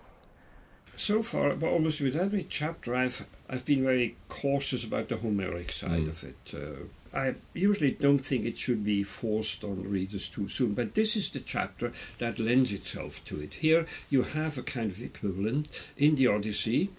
so 0.97 1.23
far, 1.23 1.55
but 1.55 1.69
almost 1.69 2.01
with 2.01 2.17
every 2.17 2.47
chapter, 2.49 2.95
I've 2.95 3.27
I've 3.49 3.65
been 3.65 3.85
very 3.85 4.17
cautious 4.29 4.85
about 4.85 5.09
the 5.09 5.17
Homeric 5.17 5.71
side 5.73 6.05
mm. 6.05 6.09
of 6.09 6.25
it. 6.25 6.55
Uh, 6.55 7.17
I 7.17 7.35
usually 7.53 7.93
don't 7.93 8.25
think 8.25 8.45
it 8.45 8.59
should 8.59 8.85
be 8.85 9.05
forced 9.05 9.63
on 9.63 9.89
readers 9.89 10.29
too 10.29 10.49
soon, 10.49 10.75
but 10.75 10.95
this 10.95 11.15
is 11.15 11.31
the 11.31 11.41
chapter 11.41 11.93
that 12.19 12.41
lends 12.41 12.73
itself 12.73 13.25
to 13.27 13.41
it. 13.41 13.55
Here 13.55 13.87
you 14.11 14.23
have 14.23 14.59
a 14.59 14.63
kind 14.63 14.91
of 14.91 15.01
equivalent 15.01 15.69
in 15.97 16.17
the 16.17 16.27
Odyssey. 16.27 16.91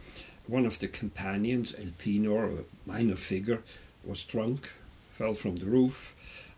One 0.48 0.66
of 0.66 0.80
the 0.80 0.88
companions, 0.88 1.74
Elpenor, 1.74 2.60
a 2.60 2.90
minor 2.90 3.16
figure, 3.16 3.62
was 4.06 4.24
drunk, 4.24 4.70
fell 5.12 5.34
from 5.34 5.58
the 5.58 5.66
roof, 5.66 6.16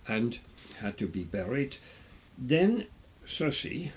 and 0.07 0.37
had 0.81 0.97
to 0.99 1.07
be 1.07 1.23
buried. 1.23 1.77
Then 2.37 2.87
Circe, 3.25 3.89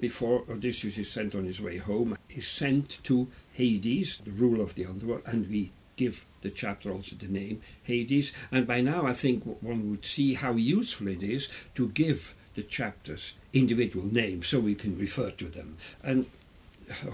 before 0.00 0.44
Odysseus 0.48 0.98
is 0.98 1.10
sent 1.10 1.34
on 1.34 1.44
his 1.44 1.60
way 1.60 1.78
home, 1.78 2.16
is 2.30 2.46
sent 2.46 3.02
to 3.04 3.28
Hades, 3.52 4.20
the 4.24 4.30
ruler 4.30 4.62
of 4.62 4.74
the 4.74 4.86
underworld, 4.86 5.22
and 5.26 5.48
we 5.48 5.72
give 5.96 6.24
the 6.42 6.50
chapter 6.50 6.90
also 6.92 7.16
the 7.16 7.26
name 7.26 7.60
Hades. 7.82 8.32
And 8.52 8.66
by 8.66 8.80
now, 8.80 9.06
I 9.06 9.12
think 9.12 9.44
one 9.60 9.90
would 9.90 10.06
see 10.06 10.34
how 10.34 10.52
useful 10.52 11.08
it 11.08 11.22
is 11.22 11.48
to 11.74 11.88
give 11.88 12.34
the 12.54 12.62
chapters 12.62 13.34
individual 13.52 14.06
names 14.06 14.48
so 14.48 14.60
we 14.60 14.74
can 14.74 14.98
refer 14.98 15.30
to 15.30 15.46
them. 15.46 15.76
And 16.02 16.26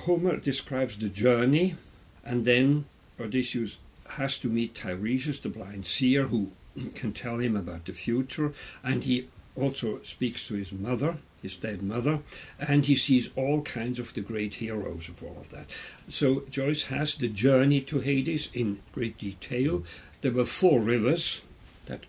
Homer 0.01 0.37
describes 0.37 0.97
the 0.97 1.09
journey, 1.09 1.77
and 2.25 2.44
then 2.44 2.85
Odysseus 3.18 3.79
has 4.11 4.38
to 4.38 4.49
meet 4.49 4.75
Tiresias, 4.75 5.40
the 5.40 5.49
blind 5.49 5.87
seer, 5.87 6.29
who 6.29 6.53
can 6.94 7.12
tell 7.12 7.38
him 7.38 7.57
about 7.57 7.87
the 7.87 7.92
future, 7.92 8.53
and 8.83 9.05
he 9.05 9.29
also 9.57 10.03
speaks 10.03 10.47
to 10.49 10.55
his 10.55 10.73
mother, 10.73 11.16
his 11.44 11.57
dead 11.57 11.83
mother, 11.83 12.20
and 12.59 12.87
he 12.87 12.96
sees 12.96 13.30
all 13.37 13.61
kinds 13.62 13.98
of 14.00 14.14
the 14.14 14.20
great 14.20 14.54
heroes 14.54 15.09
of 15.09 15.22
all 15.22 15.37
of 15.40 15.50
that. 15.50 15.66
So 16.09 16.44
Joyce 16.50 16.85
has 16.85 17.14
the 17.14 17.28
journey 17.28 17.80
to 17.83 18.00
Hades 18.00 18.48
in 18.52 18.80
great 18.92 19.18
detail. 19.18 19.85
There 20.22 20.33
were 20.33 20.46
four 20.46 20.80
rivers 20.80 21.42
that 21.87 22.00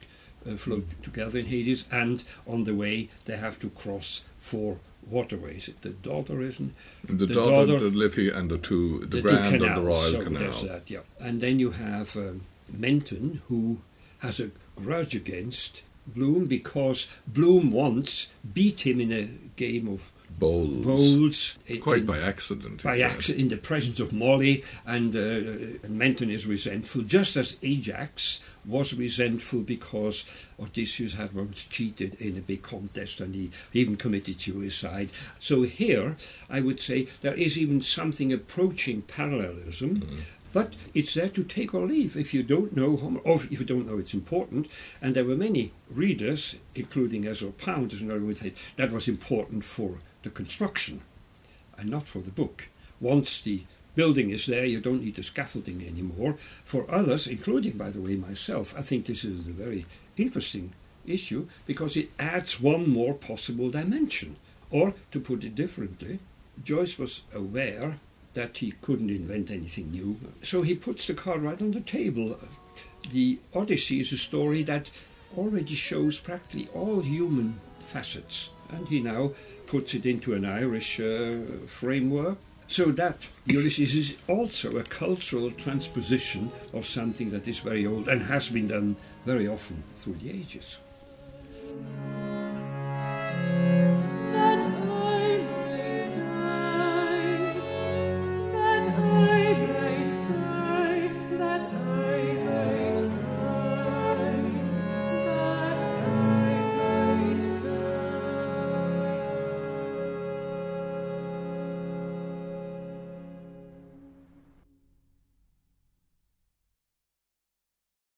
uh, 0.50 0.56
flowed 0.56 0.88
together 1.04 1.40
in 1.40 1.48
Hades, 1.48 1.86
and 1.92 2.24
on 2.48 2.64
the 2.64 2.74
way 2.74 3.10
they 3.26 3.38
have 3.38 3.60
to 3.60 3.70
cross 3.70 4.24
four 4.40 4.78
waterways. 5.06 5.70
The 5.82 5.90
Dodder, 5.90 6.42
isn't 6.42 6.74
the, 7.04 7.14
the 7.14 7.28
Dodder, 7.28 7.78
the 7.78 7.90
Liffey, 7.90 8.30
and 8.30 8.50
the 8.50 8.58
two, 8.58 9.00
the, 9.02 9.18
the 9.18 9.22
Grand 9.22 9.62
and 9.62 9.76
the 9.76 9.82
Royal 9.82 10.12
so 10.12 10.24
Canal. 10.24 10.64
That, 10.64 10.90
yeah. 10.90 11.00
And 11.20 11.42
then 11.42 11.60
you 11.60 11.72
have 11.72 12.16
um, 12.16 12.42
Menton, 12.72 13.42
who 13.50 13.80
has 14.20 14.40
a 14.40 14.52
grudge 14.78 15.14
against 15.14 15.84
Bloom 16.08 16.46
because 16.46 17.08
Bloom 17.28 17.72
once 17.72 18.32
beat 18.54 18.86
him 18.86 19.00
in 19.00 19.12
a 19.12 19.24
game 19.56 19.88
of 19.88 20.12
bowls. 20.40 20.86
Bowls. 20.86 21.60
Quite 21.82 22.00
in, 22.00 22.06
by 22.06 22.20
accident. 22.20 22.84
By 22.84 23.00
accident, 23.00 23.42
in 23.42 23.50
the 23.50 23.58
presence 23.58 24.00
of 24.00 24.14
Molly, 24.14 24.64
and 24.86 25.16
uh, 25.16 25.88
Menton 25.88 26.30
is 26.30 26.46
resentful, 26.46 27.04
just 27.04 27.38
as 27.38 27.58
Ajax 27.64 28.42
was 28.66 28.94
resentful 28.94 29.62
because 29.62 30.26
Odysseus 30.60 31.14
had 31.14 31.34
once 31.34 31.66
cheated 31.66 32.16
in 32.16 32.38
a 32.38 32.42
big 32.42 32.64
contest 32.64 33.22
and 33.22 33.36
he 33.36 33.52
even 33.74 33.96
committed 33.96 34.42
suicide. 34.42 35.12
So 35.40 35.64
here, 35.64 36.18
I 36.50 36.62
would 36.62 36.82
say 36.82 37.08
there 37.22 37.34
is 37.34 37.58
even 37.58 37.82
something 37.82 38.34
approaching 38.34 39.04
parallelism. 39.04 40.02
Mm. 40.02 40.22
But 40.56 40.78
it's 40.94 41.16
there 41.16 41.28
to 41.28 41.44
take 41.44 41.74
or 41.74 41.86
leave 41.86 42.16
if 42.16 42.34
you 42.34 42.42
don't 42.42 42.78
know 42.78 42.96
Homer, 42.96 43.20
or 43.26 43.44
if 43.44 43.52
you 43.52 43.66
don't 43.66 43.88
know 43.88 43.98
it's 43.98 44.14
important. 44.14 44.70
And 45.02 45.14
there 45.14 45.26
were 45.26 45.36
many 45.36 45.74
readers, 45.90 46.56
including 46.74 47.28
Ezra 47.28 47.52
Pound, 47.52 47.92
as 47.92 48.02
another 48.02 48.22
would 48.22 48.38
say, 48.38 48.54
that 48.78 48.94
was 48.94 49.10
important 49.10 49.66
for 49.66 49.98
the 50.24 50.30
construction 50.30 51.02
and 51.78 51.90
not 51.90 52.08
for 52.08 52.20
the 52.20 52.32
book. 52.32 52.70
Once 53.02 53.42
the 53.42 53.64
building 53.96 54.30
is 54.30 54.46
there, 54.46 54.64
you 54.64 54.80
don't 54.80 55.04
need 55.04 55.16
the 55.16 55.24
scaffolding 55.24 55.86
anymore. 55.86 56.38
For 56.64 56.90
others, 56.90 57.28
including, 57.28 57.74
by 57.74 57.90
the 57.90 58.00
way, 58.00 58.16
myself, 58.16 58.74
I 58.78 58.82
think 58.82 59.08
this 59.08 59.26
is 59.26 59.50
a 59.50 59.52
very 59.52 59.86
interesting 60.16 60.72
issue 61.06 61.50
because 61.66 61.98
it 61.98 62.12
adds 62.18 62.62
one 62.62 62.90
more 62.90 63.14
possible 63.14 63.70
dimension. 63.70 64.38
Or, 64.72 64.94
to 65.12 65.20
put 65.20 65.44
it 65.44 65.54
differently, 65.54 66.20
Joyce 66.64 66.98
was 66.98 67.24
aware 67.34 68.00
that 68.36 68.58
he 68.58 68.74
couldn't 68.82 69.10
invent 69.10 69.50
anything 69.50 69.92
new. 69.92 70.18
So 70.44 70.62
he 70.62 70.76
puts 70.76 71.08
the 71.08 71.14
card 71.14 71.42
right 71.42 71.62
on 71.62 71.72
the 71.72 71.82
table. 71.82 72.38
The 73.12 73.40
Odyssey 73.54 74.00
is 74.00 74.14
a 74.14 74.18
story 74.18 74.64
that 74.64 74.90
already 75.38 75.76
shows 75.76 76.20
practically 76.20 76.70
all 76.74 77.02
human 77.02 77.60
facets, 77.88 78.52
and 78.70 78.88
he 78.88 79.00
now 79.00 79.32
puts 79.68 79.94
it 79.94 80.06
into 80.06 80.34
an 80.34 80.46
Irish 80.46 81.00
uh, 81.00 81.40
framework. 81.68 82.38
So 82.68 82.86
that 82.94 83.28
Ulysses 83.46 83.96
is 83.96 84.18
also 84.28 84.78
a 84.78 84.84
cultural 84.84 85.52
transposition 85.52 86.52
of 86.74 86.88
something 86.88 87.30
that 87.30 87.48
is 87.48 87.60
very 87.60 87.86
old 87.86 88.10
and 88.10 88.24
has 88.24 88.50
been 88.50 88.68
done 88.68 88.96
very 89.26 89.48
often 89.48 89.84
through 89.98 90.16
the 90.16 90.32
ages. 90.32 90.78